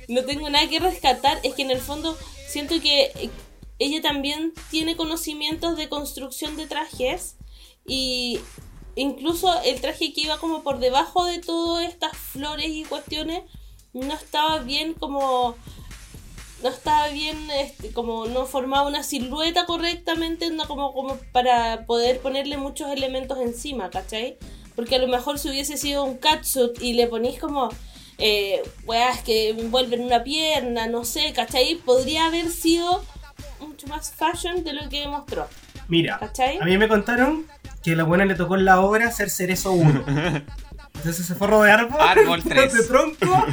[0.09, 1.39] no tengo nada que rescatar.
[1.43, 2.17] Es que en el fondo
[2.49, 3.31] siento que eh,
[3.79, 7.37] ella también tiene conocimientos de construcción de trajes.
[7.87, 8.41] Y
[8.97, 13.43] incluso el traje que iba como por debajo de todas estas flores y cuestiones
[13.93, 15.57] no estaba bien como
[16.63, 22.21] no estaba bien este, como no formaba una silueta correctamente no como, como para poder
[22.21, 24.39] ponerle muchos elementos encima ¿cachai?
[24.77, 27.69] Porque a lo mejor si hubiese sido un catsuit y le ponís como
[28.19, 31.77] eh, weas que envuelven una pierna no sé ¿cachai?
[31.77, 33.05] podría haber sido
[33.61, 35.49] mucho más fashion de lo que mostró
[35.89, 36.59] Mira, ¿Cachai?
[36.61, 37.47] a mí me contaron
[37.83, 40.05] que la buena le tocó en la obra ser cerezo 1.
[40.95, 42.73] Entonces se forró de árbol, Árbol tres.
[42.73, 43.47] de tronco,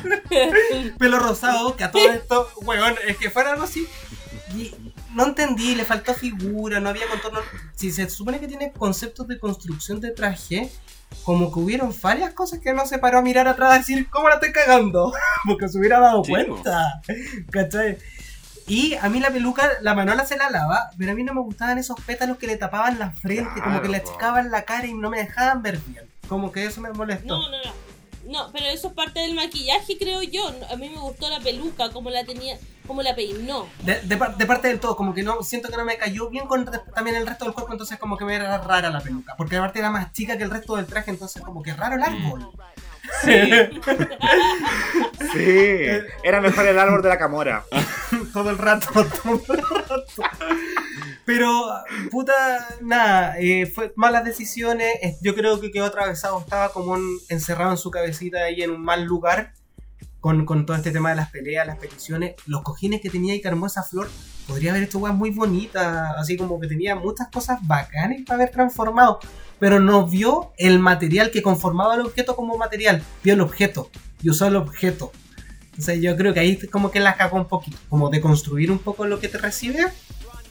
[0.97, 3.85] pelo rosado, que a todo esto, weón, es que fuera algo así.
[5.13, 7.39] No entendí, le faltó figura, no había contorno.
[7.75, 10.71] Si se supone que tiene conceptos de construcción de traje,
[11.23, 14.29] como que hubieron varias cosas que no se paró a mirar atrás a decir, ¿cómo
[14.29, 15.11] la estoy cagando?
[15.45, 17.01] Porque se hubiera dado Sí, cuenta.
[17.51, 17.97] ¿Cachai?
[18.67, 21.41] Y a mí la peluca, la manola se la lava, pero a mí no me
[21.41, 24.93] gustaban esos pétalos que le tapaban la frente, como que le achicaban la cara y
[24.93, 26.05] no me dejaban ver bien.
[26.29, 27.37] Como que eso me molestó.
[27.37, 27.90] no no no
[28.25, 30.43] No, pero eso es parte del maquillaje, creo yo.
[30.71, 32.57] A mí me gustó la peluca, como la tenía,
[32.87, 33.67] como la peinó.
[33.83, 36.29] De, de par- de parte del todo, como que no siento que no me cayó
[36.29, 39.35] bien con también el resto del cuerpo, entonces como que me era rara la peluca.
[39.37, 42.03] Porque aparte era más chica que el resto del traje, entonces como que raro el
[42.03, 42.47] árbol.
[43.23, 43.31] Sí.
[45.33, 45.85] Sí,
[46.23, 47.63] era mejor el árbol de la camora.
[48.33, 48.87] todo el rato,
[49.23, 50.03] todo el rato.
[51.25, 51.63] Pero,
[52.09, 52.33] puta,
[52.81, 54.95] nada, eh, fue malas decisiones.
[55.21, 58.83] Yo creo que quedó atravesado, estaba como un- encerrado en su cabecita ahí en un
[58.83, 59.53] mal lugar.
[60.19, 63.41] Con, con todo este tema de las peleas, las peticiones, los cojines que tenía y
[63.41, 64.07] que armó esa flor,
[64.47, 68.51] podría haber hecho weas muy bonitas, así como que tenía muchas cosas bacanas para haber
[68.51, 69.19] transformado,
[69.57, 73.89] pero no vio el material que conformaba el objeto como material, vio el objeto
[74.21, 75.11] y usó el objeto.
[75.71, 78.77] Entonces yo creo que ahí como que la cagó un poquito, como de construir un
[78.77, 79.87] poco lo que te recibe,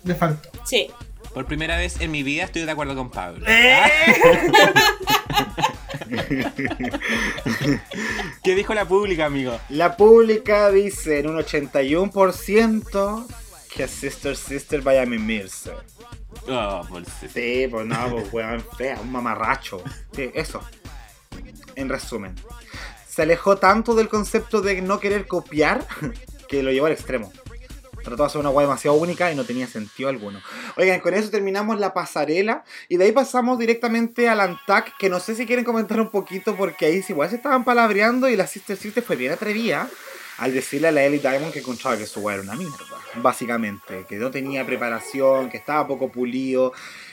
[0.05, 0.48] le faltó.
[0.64, 0.88] Sí.
[1.34, 3.44] Por primera vez en mi vida estoy de acuerdo con Pablo.
[3.46, 3.90] ¡Eh!
[8.42, 9.59] ¿Qué dijo la pública, amigo?
[9.68, 13.26] La pública dice en un 81%
[13.74, 15.72] que Sister Sister vaya a mimirse.
[16.48, 17.32] Oh, bolsita.
[17.32, 19.82] Sí, pues no, pues weón fea, un mamarracho.
[20.12, 20.61] Sí, eso.
[21.76, 22.34] En resumen.
[23.09, 25.86] Se alejó tanto del concepto de no querer copiar
[26.48, 27.32] que lo llevó al extremo.
[28.03, 30.40] Trató de hacer una guay demasiado única y no tenía sentido alguno.
[30.76, 35.20] Oigan, con eso terminamos la pasarela y de ahí pasamos directamente al Antac, que no
[35.20, 38.76] sé si quieren comentar un poquito porque ahí igual se estaban palabreando y la Sister
[38.76, 39.88] Sister fue bien atrevida
[40.38, 42.78] al decirle a la Ellie Diamond que encontraba que su weá era una mierda,
[43.16, 46.72] básicamente, que no tenía preparación, que estaba poco pulido.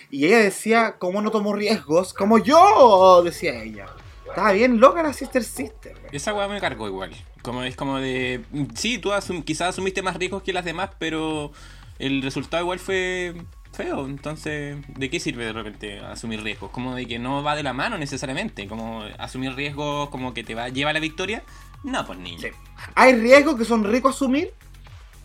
[0.09, 2.13] Y ella decía, ¿cómo no tomó riesgos?
[2.13, 3.87] Como yo, decía ella.
[4.29, 5.93] Estaba bien loca la Sister Sister.
[5.95, 6.09] weón.
[6.11, 7.11] Esa weá me cargó igual.
[7.41, 8.43] Como es como de.
[8.75, 11.51] Sí, tú asum- quizás asumiste más riesgos que las demás, pero
[11.99, 13.35] el resultado igual fue
[13.73, 14.05] feo.
[14.05, 16.71] Entonces, ¿de qué sirve de repente asumir riesgos?
[16.71, 18.67] Como de que no va de la mano necesariamente.
[18.67, 21.43] Como asumir riesgos como que te va lleva a la victoria.
[21.83, 22.39] No, pues niño.
[22.41, 22.47] Sí.
[22.95, 24.53] Hay riesgos que son ricos asumir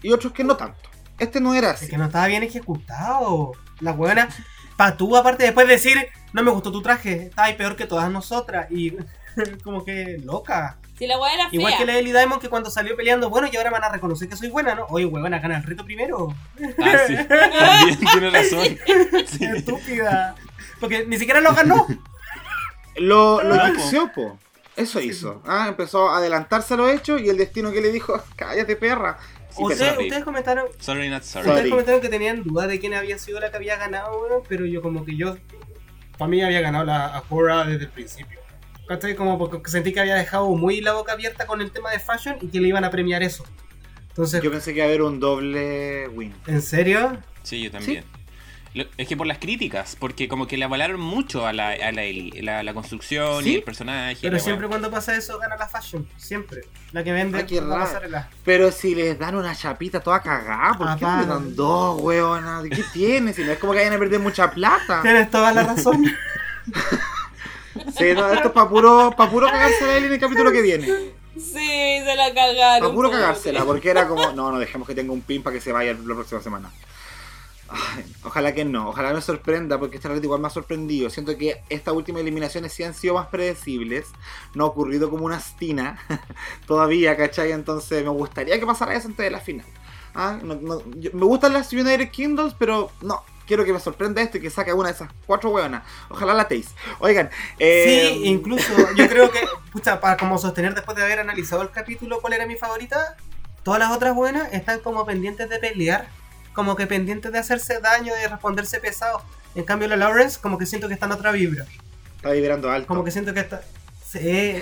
[0.02, 0.90] y otros que no tanto.
[1.18, 1.88] Este no era Es así.
[1.88, 3.52] que no estaba bien ejecutado.
[3.80, 4.28] La buena,
[4.76, 7.86] pa' tú aparte después de decir, no me gustó tu traje, estaba ahí peor que
[7.86, 8.70] todas nosotras.
[8.70, 8.94] Y
[9.64, 10.78] como que loca.
[10.98, 11.58] Si la weá era fea.
[11.58, 14.28] Igual que la Ellie Diamond que cuando salió peleando, bueno, y ahora van a reconocer
[14.28, 14.86] que soy buena, ¿no?
[14.90, 16.28] Oye, huevona, gana el reto primero.
[16.80, 17.16] Ah, sí.
[17.28, 18.78] También tiene razón.
[19.26, 19.44] Sí.
[19.44, 20.34] Estúpida.
[20.78, 21.86] Porque ni siquiera lo ganó.
[22.96, 24.38] Lo, lo No, po.
[24.76, 25.42] Eso hizo.
[25.46, 29.18] Ah, empezó a adelantarse a lo hecho y el destino que le dijo, cállate perra.
[29.56, 30.04] Sí, Ustedes, sorry.
[30.04, 31.44] ustedes comentaron, Sorry, not sorry.
[31.44, 31.50] Sorry.
[31.56, 34.64] ustedes comentaron que tenían duda de quién había sido la que había ganado, weón, pero
[34.66, 35.36] yo como que yo,
[36.18, 38.38] para mí había ganado la Ahura desde el principio.
[38.88, 39.14] ¿Cachai?
[39.14, 42.36] Como porque sentí que había dejado muy la boca abierta con el tema de fashion
[42.40, 43.44] y que le iban a premiar eso.
[44.08, 46.34] Entonces, Yo pensé que iba a haber un doble win.
[46.46, 47.16] ¿en serio?
[47.42, 48.04] Sí, yo también.
[48.74, 51.92] Lo- Es que por las críticas, porque como que le avalaron mucho a la, a
[51.92, 53.50] la Ellie, la, la construcción ¿Sí?
[53.52, 54.16] y el personaje.
[54.22, 56.62] Pero la siempre cuando pasa eso gana la fashion, siempre.
[56.92, 58.30] La que vende Ah, qué la pasarela.
[58.44, 62.62] Pero si les dan una chapita toda cagada, ¿por Ah, qué le dan dos, weona?
[62.62, 63.34] ¿Qué tiene?
[63.34, 65.02] Si no es como que vayan a perder mucha plata.
[65.02, 66.04] Tienes toda la razón.
[67.96, 70.60] Sí, no, esto es para puro, pa puro cagarse a él en el capítulo que
[70.60, 70.86] viene.
[71.36, 72.80] Sí, se la cagaron.
[72.80, 75.60] Para puro cagársela, porque era como, no, no dejemos que tenga un pin para que
[75.62, 76.70] se vaya la próxima semana.
[77.74, 81.08] Ay, ojalá que no, ojalá me sorprenda, porque esta red igual me ha sorprendido.
[81.10, 84.06] Siento que estas últimas eliminaciones sí han sido más predecibles.
[84.54, 85.98] No ha ocurrido como una astina
[86.66, 87.52] todavía, ¿cachai?
[87.52, 89.66] Entonces me gustaría que pasara eso antes de la final.
[90.14, 93.22] Ah, no- no- yo- me gustan las United Kingdoms, pero no.
[93.46, 95.82] Quiero que me sorprenda esto y que saque una de esas cuatro hueonas.
[96.08, 96.68] Ojalá la Taze.
[97.00, 99.40] Oigan, eh, Sí, incluso yo creo que,
[99.72, 103.16] pucha, para como sostener después de haber analizado el capítulo cuál era mi favorita,
[103.64, 106.08] todas las otras buenas están como pendientes de pelear,
[106.52, 109.22] como que pendientes de hacerse daño, de responderse pesado.
[109.54, 111.66] En cambio la Lawrence como que siento que está en otra vibra,
[112.16, 112.86] está vibrando alto.
[112.86, 113.62] como que siento que está,
[114.04, 114.20] sí,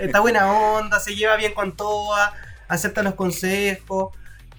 [0.00, 2.32] está buena onda, se lleva bien con todas,
[2.68, 4.14] acepta los consejos.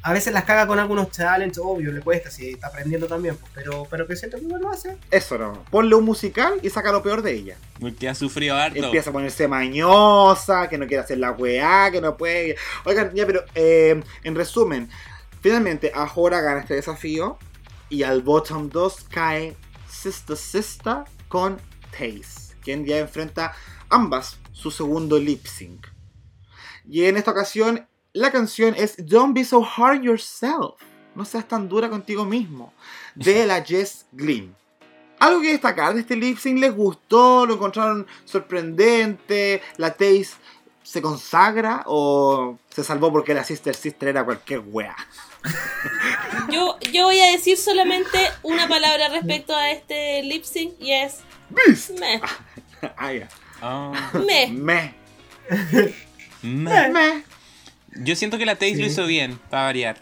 [0.05, 3.49] A veces las caga con algunos challenges, obvio, le cuesta, si está aprendiendo también, pues,
[3.55, 4.97] pero, pero que siento que igual lo hace.
[5.09, 5.63] Eso no.
[5.71, 7.55] Ponle un musical y saca lo peor de ella.
[7.79, 8.83] Porque ha sufrido harto.
[8.83, 12.57] Empieza a ponerse mañosa, que no quiere hacer la weá, que no puede.
[12.83, 14.89] Oigan, ya, pero eh, en resumen,
[15.43, 17.37] finalmente Ahora gana este desafío
[17.89, 19.55] y al bottom 2 cae
[19.87, 21.59] Sister Sister con
[21.91, 23.53] Taze, quien ya enfrenta
[23.89, 25.87] ambas su segundo lip sync.
[26.89, 30.81] Y en esta ocasión, la canción es Don't Be So Hard Yourself.
[31.13, 32.73] No seas tan dura contigo mismo.
[33.13, 34.55] De la Jess Glynn.
[35.19, 40.31] Algo que destacar de este lip sync les gustó, lo encontraron sorprendente, la Taze
[40.83, 44.95] se consagra o se salvó porque la Sister Sister era cualquier wea.
[46.51, 51.19] Yo, yo voy a decir solamente una palabra respecto a este lip sync y es
[51.49, 51.91] Beast.
[51.99, 52.21] me.
[52.97, 53.29] Ah, ya.
[53.61, 54.11] Ah.
[54.13, 54.47] Me.
[54.47, 54.93] Me.
[56.41, 56.89] Meh.
[56.89, 57.23] Meh.
[57.95, 59.97] Yo siento que la Taze lo hizo bien, para variar.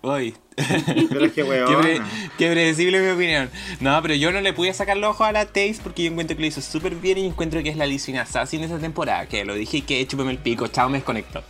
[0.00, 0.34] Uy.
[0.56, 2.04] Pero es que, Qué, pre- weón.
[2.38, 3.50] qué predecible mi opinión.
[3.80, 6.36] No, pero yo no le pude sacar los ojos a la Taze porque yo encuentro
[6.36, 9.26] que lo hizo súper bien y encuentro que es la Lizzie Assassin de esta temporada.
[9.26, 11.42] Que lo dije y que chúpeme el pico, chao, me desconecto.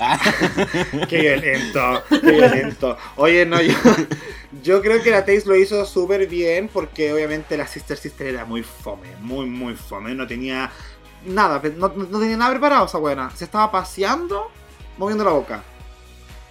[1.09, 2.97] Qué violento, qué violento.
[3.17, 3.75] Oye, no, yo,
[4.63, 8.45] yo creo que la Taze lo hizo súper bien porque obviamente la Sister Sister era
[8.45, 10.15] muy fome, muy, muy fome.
[10.15, 10.71] No tenía
[11.27, 13.31] nada, no, no- no tenía nada preparado esa buena.
[13.35, 14.51] Se estaba paseando,
[14.99, 15.63] moviendo la boca.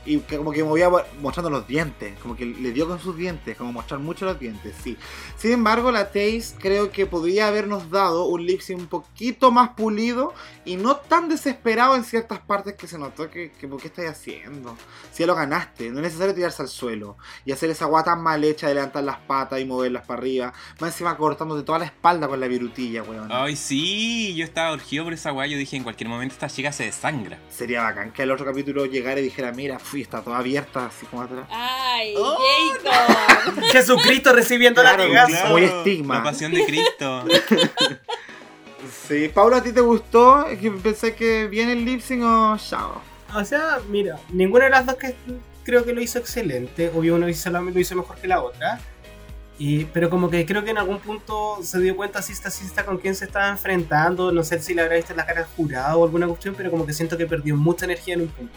[0.06, 0.90] Y que como que movía
[1.22, 4.76] mostrando los dientes, como que le dio con sus dientes, como mostrar mucho los dientes,
[4.84, 4.98] sí.
[5.38, 9.70] Sin embargo, la Taze creo que podría habernos dado un lip sync un poquito más
[9.70, 10.34] pulido
[10.66, 14.10] y no tan desesperado en ciertas partes que se notó que, que ¿por qué estáis
[14.10, 14.76] haciendo?
[15.12, 18.44] Si ya lo ganaste, no es necesario tirarse al suelo y hacer esa guata mal
[18.44, 20.54] hecha de levantar las patas y moverlas para arriba.
[20.80, 23.30] Más encima cortándote toda la espalda con la virutilla, weón.
[23.32, 25.52] Ay, sí, yo estaba urgido por esa guay.
[25.52, 27.40] Yo dije, en cualquier momento esta chica se desangra.
[27.50, 31.06] Sería bacán que el otro capítulo llegara y dijera, mira, fui, está toda abierta, así
[31.06, 31.46] como atrás.
[31.50, 32.38] Ay, Oh,
[32.84, 33.64] Jacob.
[33.72, 35.32] Jesucristo recibiendo Claro, latigazos.
[35.32, 35.50] claro.
[35.52, 36.16] Muy estigma.
[36.20, 37.26] La pasión de Cristo.
[39.08, 40.48] Sí, Paula, ¿a ti te gustó?
[40.48, 43.02] Es que pensé que viene el lip sync o chao.
[43.36, 45.16] O sea, mira, ninguna de las dos que
[45.64, 46.90] creo que lo hizo excelente.
[46.96, 48.80] Obvio, uno hizo, la- lo hizo mejor que la otra.
[49.60, 52.84] Y, pero como que creo que en algún punto se dio cuenta si esta cista
[52.84, 54.32] con quién se estaba enfrentando.
[54.32, 56.72] No sé si le habrá visto en la cara al jurado o alguna cuestión, pero
[56.72, 58.54] como que siento que perdió mucha energía en un punto.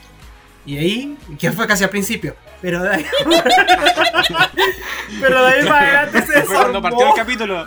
[0.66, 2.34] Y ahí, que fue casi al principio.
[2.62, 3.04] Pero de ahí,
[5.20, 7.16] pero de ahí para adelante se Fue cuando partió el desarmó.
[7.16, 7.66] capítulo.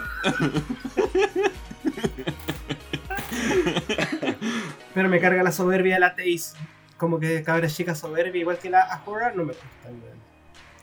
[4.93, 6.56] Pero me carga la soberbia de la Taze.
[6.98, 10.16] Como que cabra chica soberbia, igual que la Ahora, no me gustan.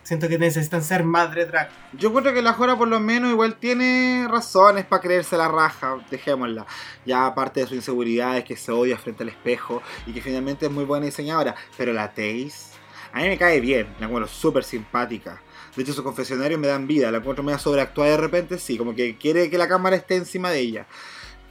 [0.05, 1.67] Siento que necesitan ser madre drag.
[1.93, 5.97] Yo creo que la Jora por lo menos igual tiene razones para creerse la raja,
[6.11, 6.67] dejémosla.
[7.07, 10.67] Ya aparte de su inseguridad, es que se odia frente al espejo y que finalmente
[10.67, 11.55] es muy buena diseñadora.
[11.75, 12.75] Pero la Taze,
[13.13, 15.41] a mí me cae bien, la encuentro súper simpática.
[15.75, 18.93] De hecho, sus confesionarios me dan vida, la encuentro media sobreactuada de repente, sí, como
[18.93, 20.85] que quiere que la cámara esté encima de ella.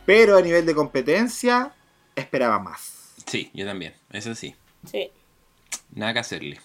[0.06, 1.72] Pero a nivel de competencia,
[2.14, 3.14] esperaba más.
[3.26, 4.54] Sí, yo también, eso sí.
[4.88, 5.10] Sí.
[5.92, 6.60] Nada que hacerle.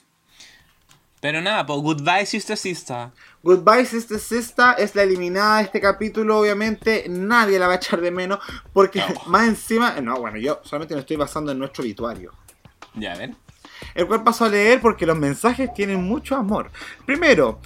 [1.21, 3.09] Pero nada, pues goodbye, sister sister.
[3.43, 8.01] Goodbye Sister Sister es la eliminada de este capítulo, obviamente nadie la va a echar
[8.01, 8.39] de menos
[8.73, 9.05] porque No.
[9.27, 12.33] más encima, no, bueno, yo solamente me estoy basando en nuestro obituario.
[12.95, 13.37] Ya ven.
[13.95, 16.69] El cual paso a leer porque los mensajes tienen mucho amor.
[17.05, 17.61] Primero,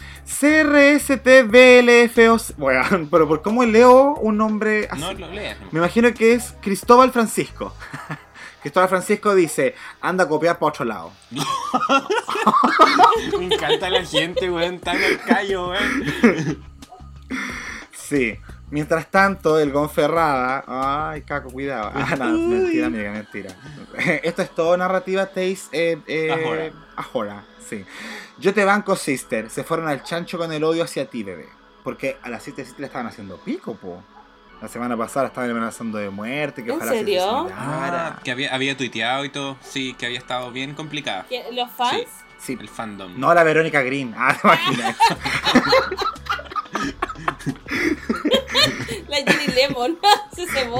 [1.23, 2.37] CRSTBLFO.
[2.57, 5.01] Bueno, pero por cómo leo un nombre así.
[5.01, 5.57] No lo leas.
[5.71, 7.73] Me imagino que es Cristóbal Francisco.
[8.63, 11.11] Cristóbal Francisco dice, anda a copiar para otro lado.
[13.37, 14.79] Me encanta la gente, weón.
[14.79, 16.63] Tan al callo, weón.
[17.91, 18.39] Sí.
[18.71, 20.63] Mientras tanto, el Gonferrada.
[20.65, 21.91] Ay, caco, cuidado.
[21.93, 23.53] Ah, no, mentira, amiga, mentira.
[24.23, 26.71] Esto es todo narrativa Taste eh, eh, Ahora.
[26.95, 27.83] Ahora, sí.
[28.39, 29.49] Yo te banco, sister.
[29.49, 31.49] Se fueron al chancho con el odio hacia ti, bebé.
[31.83, 34.01] Porque a la sister sister le estaban haciendo pico, po.
[34.63, 37.47] La semana pasada estaban amenazando de muerte, que ¿En ojalá serio?
[37.49, 39.57] se Ah, que había, había tuiteado y todo.
[39.61, 41.25] Sí, que había estado bien complicada.
[41.27, 42.05] ¿Qué- ¿Los fans?
[42.37, 42.57] Sí.
[42.57, 43.11] El fandom.
[43.19, 44.15] No la Verónica Green.
[44.17, 44.95] Ah, te imaginas.
[49.09, 49.97] La Jenny Lemon.
[50.33, 50.79] Se cebó.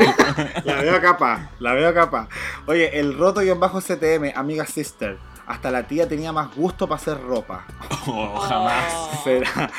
[0.63, 2.29] La veo capaz, la veo capaz.
[2.65, 5.17] Oye, el roto guion bajo CTM, amiga sister.
[5.45, 7.65] Hasta la tía tenía más gusto para hacer ropa.
[8.07, 8.93] Oh, jamás.
[8.95, 9.21] Oh.
[9.23, 9.69] Será,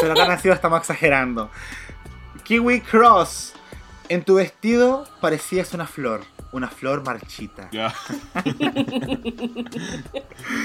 [0.00, 1.50] será tan así o estamos exagerando.
[2.46, 3.54] Kiwi Cross.
[4.08, 6.20] En tu vestido parecías una flor.
[6.52, 7.68] Una flor marchita.
[7.72, 7.92] Ya.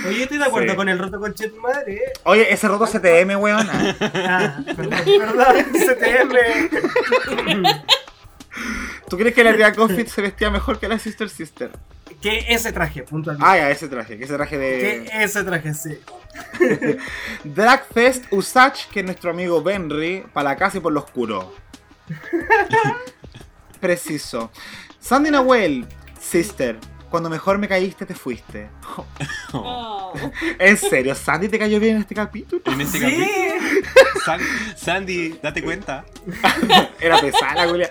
[0.08, 0.76] Oye, estoy de acuerdo Sí.
[0.76, 1.96] con el roto con tu madre.
[1.96, 2.14] ¿eh?
[2.24, 3.68] Oye, ese roto CTM, weón.
[3.72, 6.36] Ah, perdón, perdón, CTM.
[9.10, 11.72] ¿Tú crees que la tía Coffee se vestía mejor que la Sister Sister?
[12.22, 13.48] Que ese traje, puntualmente.
[13.50, 15.24] Ah, ya, ese traje, que ese traje Que de.
[15.24, 16.00] ese traje, sí.
[17.44, 21.54] Dragfest Usach, que es nuestro amigo Benry, para la casa y por lo oscuro.
[23.80, 24.52] Preciso.
[25.00, 25.88] Sandy Nahuel,
[26.20, 26.78] Sister,
[27.10, 28.70] cuando mejor me caíste te fuiste.
[29.54, 30.14] Oh.
[30.60, 31.16] ¿En serio?
[31.16, 32.62] ¿Sandy te cayó bien en este capítulo?
[32.66, 33.04] En este Sí.
[33.04, 33.92] capítulo.
[34.26, 34.42] San-
[34.78, 36.06] Sandy, date cuenta.
[37.00, 37.90] Era pesada, Julia.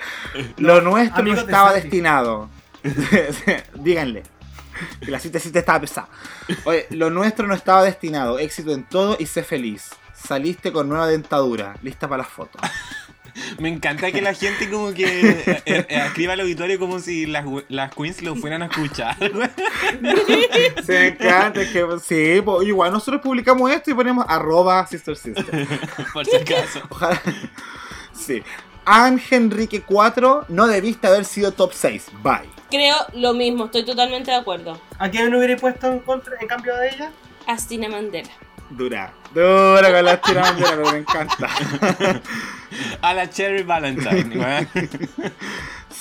[0.58, 1.82] Lo nuestro no amigos estaba Sandy.
[1.82, 2.48] destinado.
[3.74, 4.22] Díganle.
[5.00, 6.08] Que la cita cita estaba pesada.
[6.64, 8.38] Oye, lo nuestro no estaba destinado.
[8.38, 9.90] Éxito en todo y sé feliz.
[10.14, 11.76] Saliste con nueva dentadura.
[11.82, 12.60] Lista para las fotos.
[13.58, 17.44] Me encanta que la gente como que eh, eh, escriba el auditorio como si las,
[17.68, 19.16] las queens lo fueran a escuchar.
[20.84, 21.62] Se me encanta.
[21.62, 25.68] es que, sí, igual nosotros publicamos esto y ponemos arroba sister sister.
[26.12, 26.82] Por si acaso.
[26.90, 27.22] Ojalá.
[28.12, 28.42] Sí.
[28.84, 32.06] Ángel Enrique 4 no debiste haber sido top 6.
[32.22, 32.48] Bye.
[32.70, 34.80] Creo lo mismo, estoy totalmente de acuerdo.
[34.98, 37.10] ¿A quién hubiera puesto en, contra, en cambio de ella?
[37.46, 38.30] Astina Mandela.
[38.70, 39.12] Dura.
[39.34, 41.48] Dura con la tira bandera, pero me encanta.
[43.02, 44.68] A la Cherry Valentine.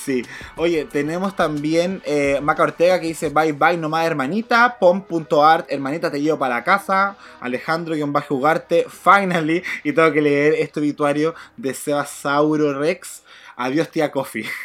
[0.04, 0.24] Sí.
[0.56, 4.78] Oye, tenemos también eh, Maca Ortega que dice bye bye nomás hermanita.
[4.80, 7.18] Pom.art, hermanita te llevo para la casa.
[7.42, 9.62] Alejandro-Ugarte, finally.
[9.84, 13.24] Y tengo que leer este obituario de Sebasauro Rex.
[13.56, 14.46] Adiós tía Coffee.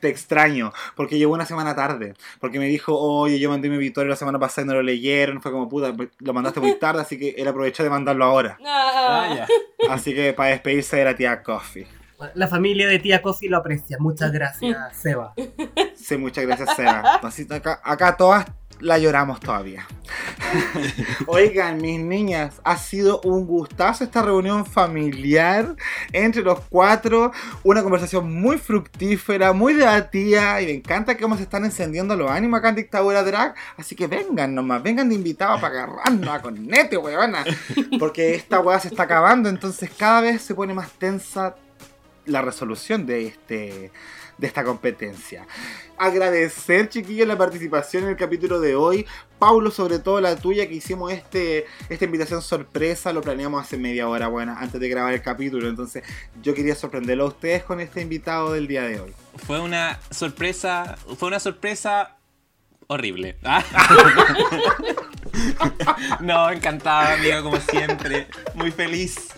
[0.00, 2.14] Te extraño, porque llegó una semana tarde.
[2.40, 5.40] Porque me dijo, oye, yo mandé mi obituario la semana pasada y no lo leyeron.
[5.40, 8.58] Fue como, puta, lo mandaste muy tarde, así que él aprovechó de mandarlo ahora.
[8.64, 9.46] Ah, Ah, ya.
[9.88, 11.86] Así que para despedirse de la tía Coffee.
[12.34, 13.96] La familia de tía Coffee lo aprecia.
[13.98, 15.34] Muchas gracias, Seba.
[15.96, 17.20] Sí, muchas gracias, Seba.
[17.22, 18.46] Así, acá, acá todas
[18.80, 19.86] la lloramos todavía.
[21.26, 25.74] Oigan, mis niñas, ha sido un gustazo esta reunión familiar
[26.12, 27.32] entre los cuatro.
[27.62, 30.60] Una conversación muy fructífera, muy debatida.
[30.60, 33.54] Y me encanta cómo se están encendiendo los ánimos acá en Dictadura Drag.
[33.76, 37.44] Así que vengan nomás, vengan de invitados para agarrarnos a cornete, weona.
[37.98, 39.48] Porque esta weá se está acabando.
[39.48, 41.54] Entonces cada vez se pone más tensa
[42.26, 43.92] la resolución de este
[44.38, 45.46] de esta competencia.
[45.96, 49.06] Agradecer, chiquillos, la participación en el capítulo de hoy.
[49.38, 54.08] Paulo, sobre todo la tuya, que hicimos este, esta invitación sorpresa, lo planeamos hace media
[54.08, 55.68] hora, bueno, antes de grabar el capítulo.
[55.68, 56.02] Entonces,
[56.42, 59.12] yo quería sorprenderlo a ustedes con este invitado del día de hoy.
[59.46, 60.96] Fue una sorpresa.
[61.16, 62.16] Fue una sorpresa
[62.86, 63.36] horrible.
[66.20, 68.28] No, encantada, amigo, como siempre.
[68.54, 69.33] Muy feliz.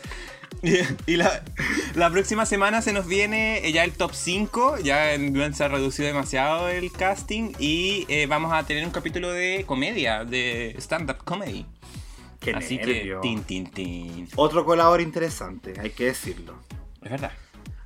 [1.06, 1.42] Y, la,
[1.94, 4.78] la próxima semana se nos viene eh, ya el top 5.
[4.78, 7.52] Ya en- se ha reducido demasiado el casting.
[7.58, 11.66] Y eh, vamos a tener un capítulo de comedia, de stand-up comedy.
[12.40, 13.20] Qué Así nervio.
[13.20, 14.28] que, tin, tin, tin.
[14.36, 16.54] Otro colador interesante, hay que decirlo.
[17.02, 17.32] Es verdad.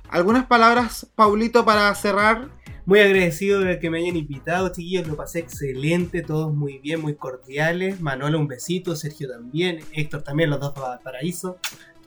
[0.09, 2.49] ¿Algunas palabras, Paulito, para cerrar?
[2.85, 5.07] Muy agradecido de que me hayan invitado, chiquillos.
[5.07, 8.01] Lo pasé excelente, todos muy bien, muy cordiales.
[8.01, 8.95] Manuela, un besito.
[8.95, 9.79] Sergio también.
[9.93, 11.57] Héctor también, los dos para paraíso.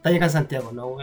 [0.04, 0.98] Están acá en Santiago, ¿no?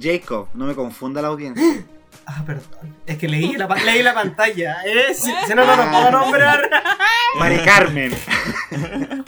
[0.00, 1.62] Jacob, no me confunda la audiencia.
[2.26, 2.96] Ah, perdón.
[3.06, 4.78] Es que leí la, leí la pantalla.
[4.84, 5.14] ¿eh?
[5.14, 6.68] Si, si no, no lo puedo nombrar.
[7.38, 8.12] Mari Carmen.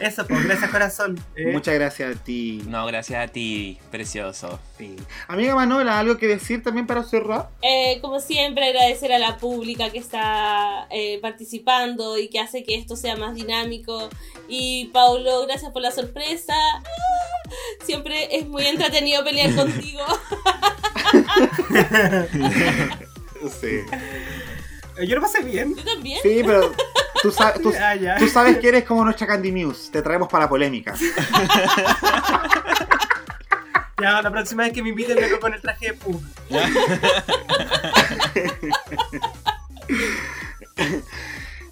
[0.00, 1.18] Eso, pues, gracias, corazón.
[1.36, 1.52] ¿eh?
[1.52, 2.62] Muchas gracias a ti.
[2.66, 4.58] No, gracias a ti, precioso.
[4.76, 4.96] Sí.
[5.28, 7.48] Amiga Manuela, ¿algo que decir también para cerrar?
[7.62, 12.74] Eh, como siempre, agradecer a la pública que está eh, participando y que hace que
[12.74, 14.10] esto sea más dinámico.
[14.48, 16.54] Y Paulo, gracias por la sorpresa.
[16.54, 17.22] Ah,
[17.84, 20.02] Siempre es muy entretenido pelear contigo.
[23.60, 23.80] Sí.
[24.98, 25.74] Eh, Yo lo pasé bien.
[25.76, 26.20] Yo también.
[26.22, 26.72] Sí, pero
[27.22, 28.16] tú, sa- tú- Ah, ya.
[28.16, 29.90] tú sabes que eres como nuestra Candy News.
[29.92, 30.94] Te traemos para polémica.
[33.98, 36.20] Ya, la próxima vez que me inviten, vengo con el traje de Pug.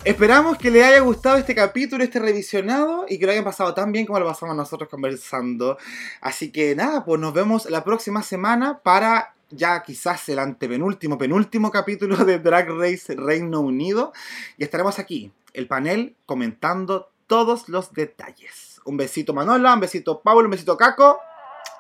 [0.05, 3.91] Esperamos que les haya gustado este capítulo, este revisionado y que lo hayan pasado tan
[3.91, 5.79] bien como lo pasamos nosotros conversando.
[6.21, 11.71] Así que nada, pues nos vemos la próxima semana para ya quizás el antepenúltimo, penúltimo
[11.71, 14.13] capítulo de Drag Race Reino Unido.
[14.57, 18.81] Y estaremos aquí, el panel, comentando todos los detalles.
[18.85, 21.19] Un besito Manola, un besito Pablo, un besito Caco,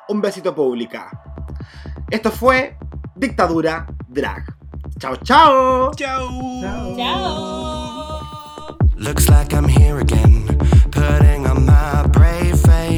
[0.08, 1.10] un besito Pública.
[2.10, 2.76] Esto fue
[3.14, 4.44] Dictadura Drag.
[4.98, 5.92] Chao, chao.
[5.94, 6.96] Chao.
[6.96, 7.64] Chao.
[8.96, 10.46] Looks like I'm here again,
[10.90, 12.93] putting on my brave face.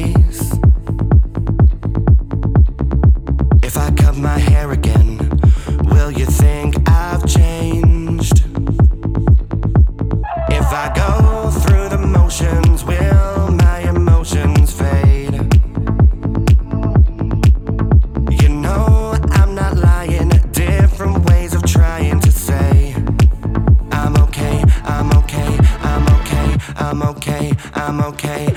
[28.17, 28.56] Okay.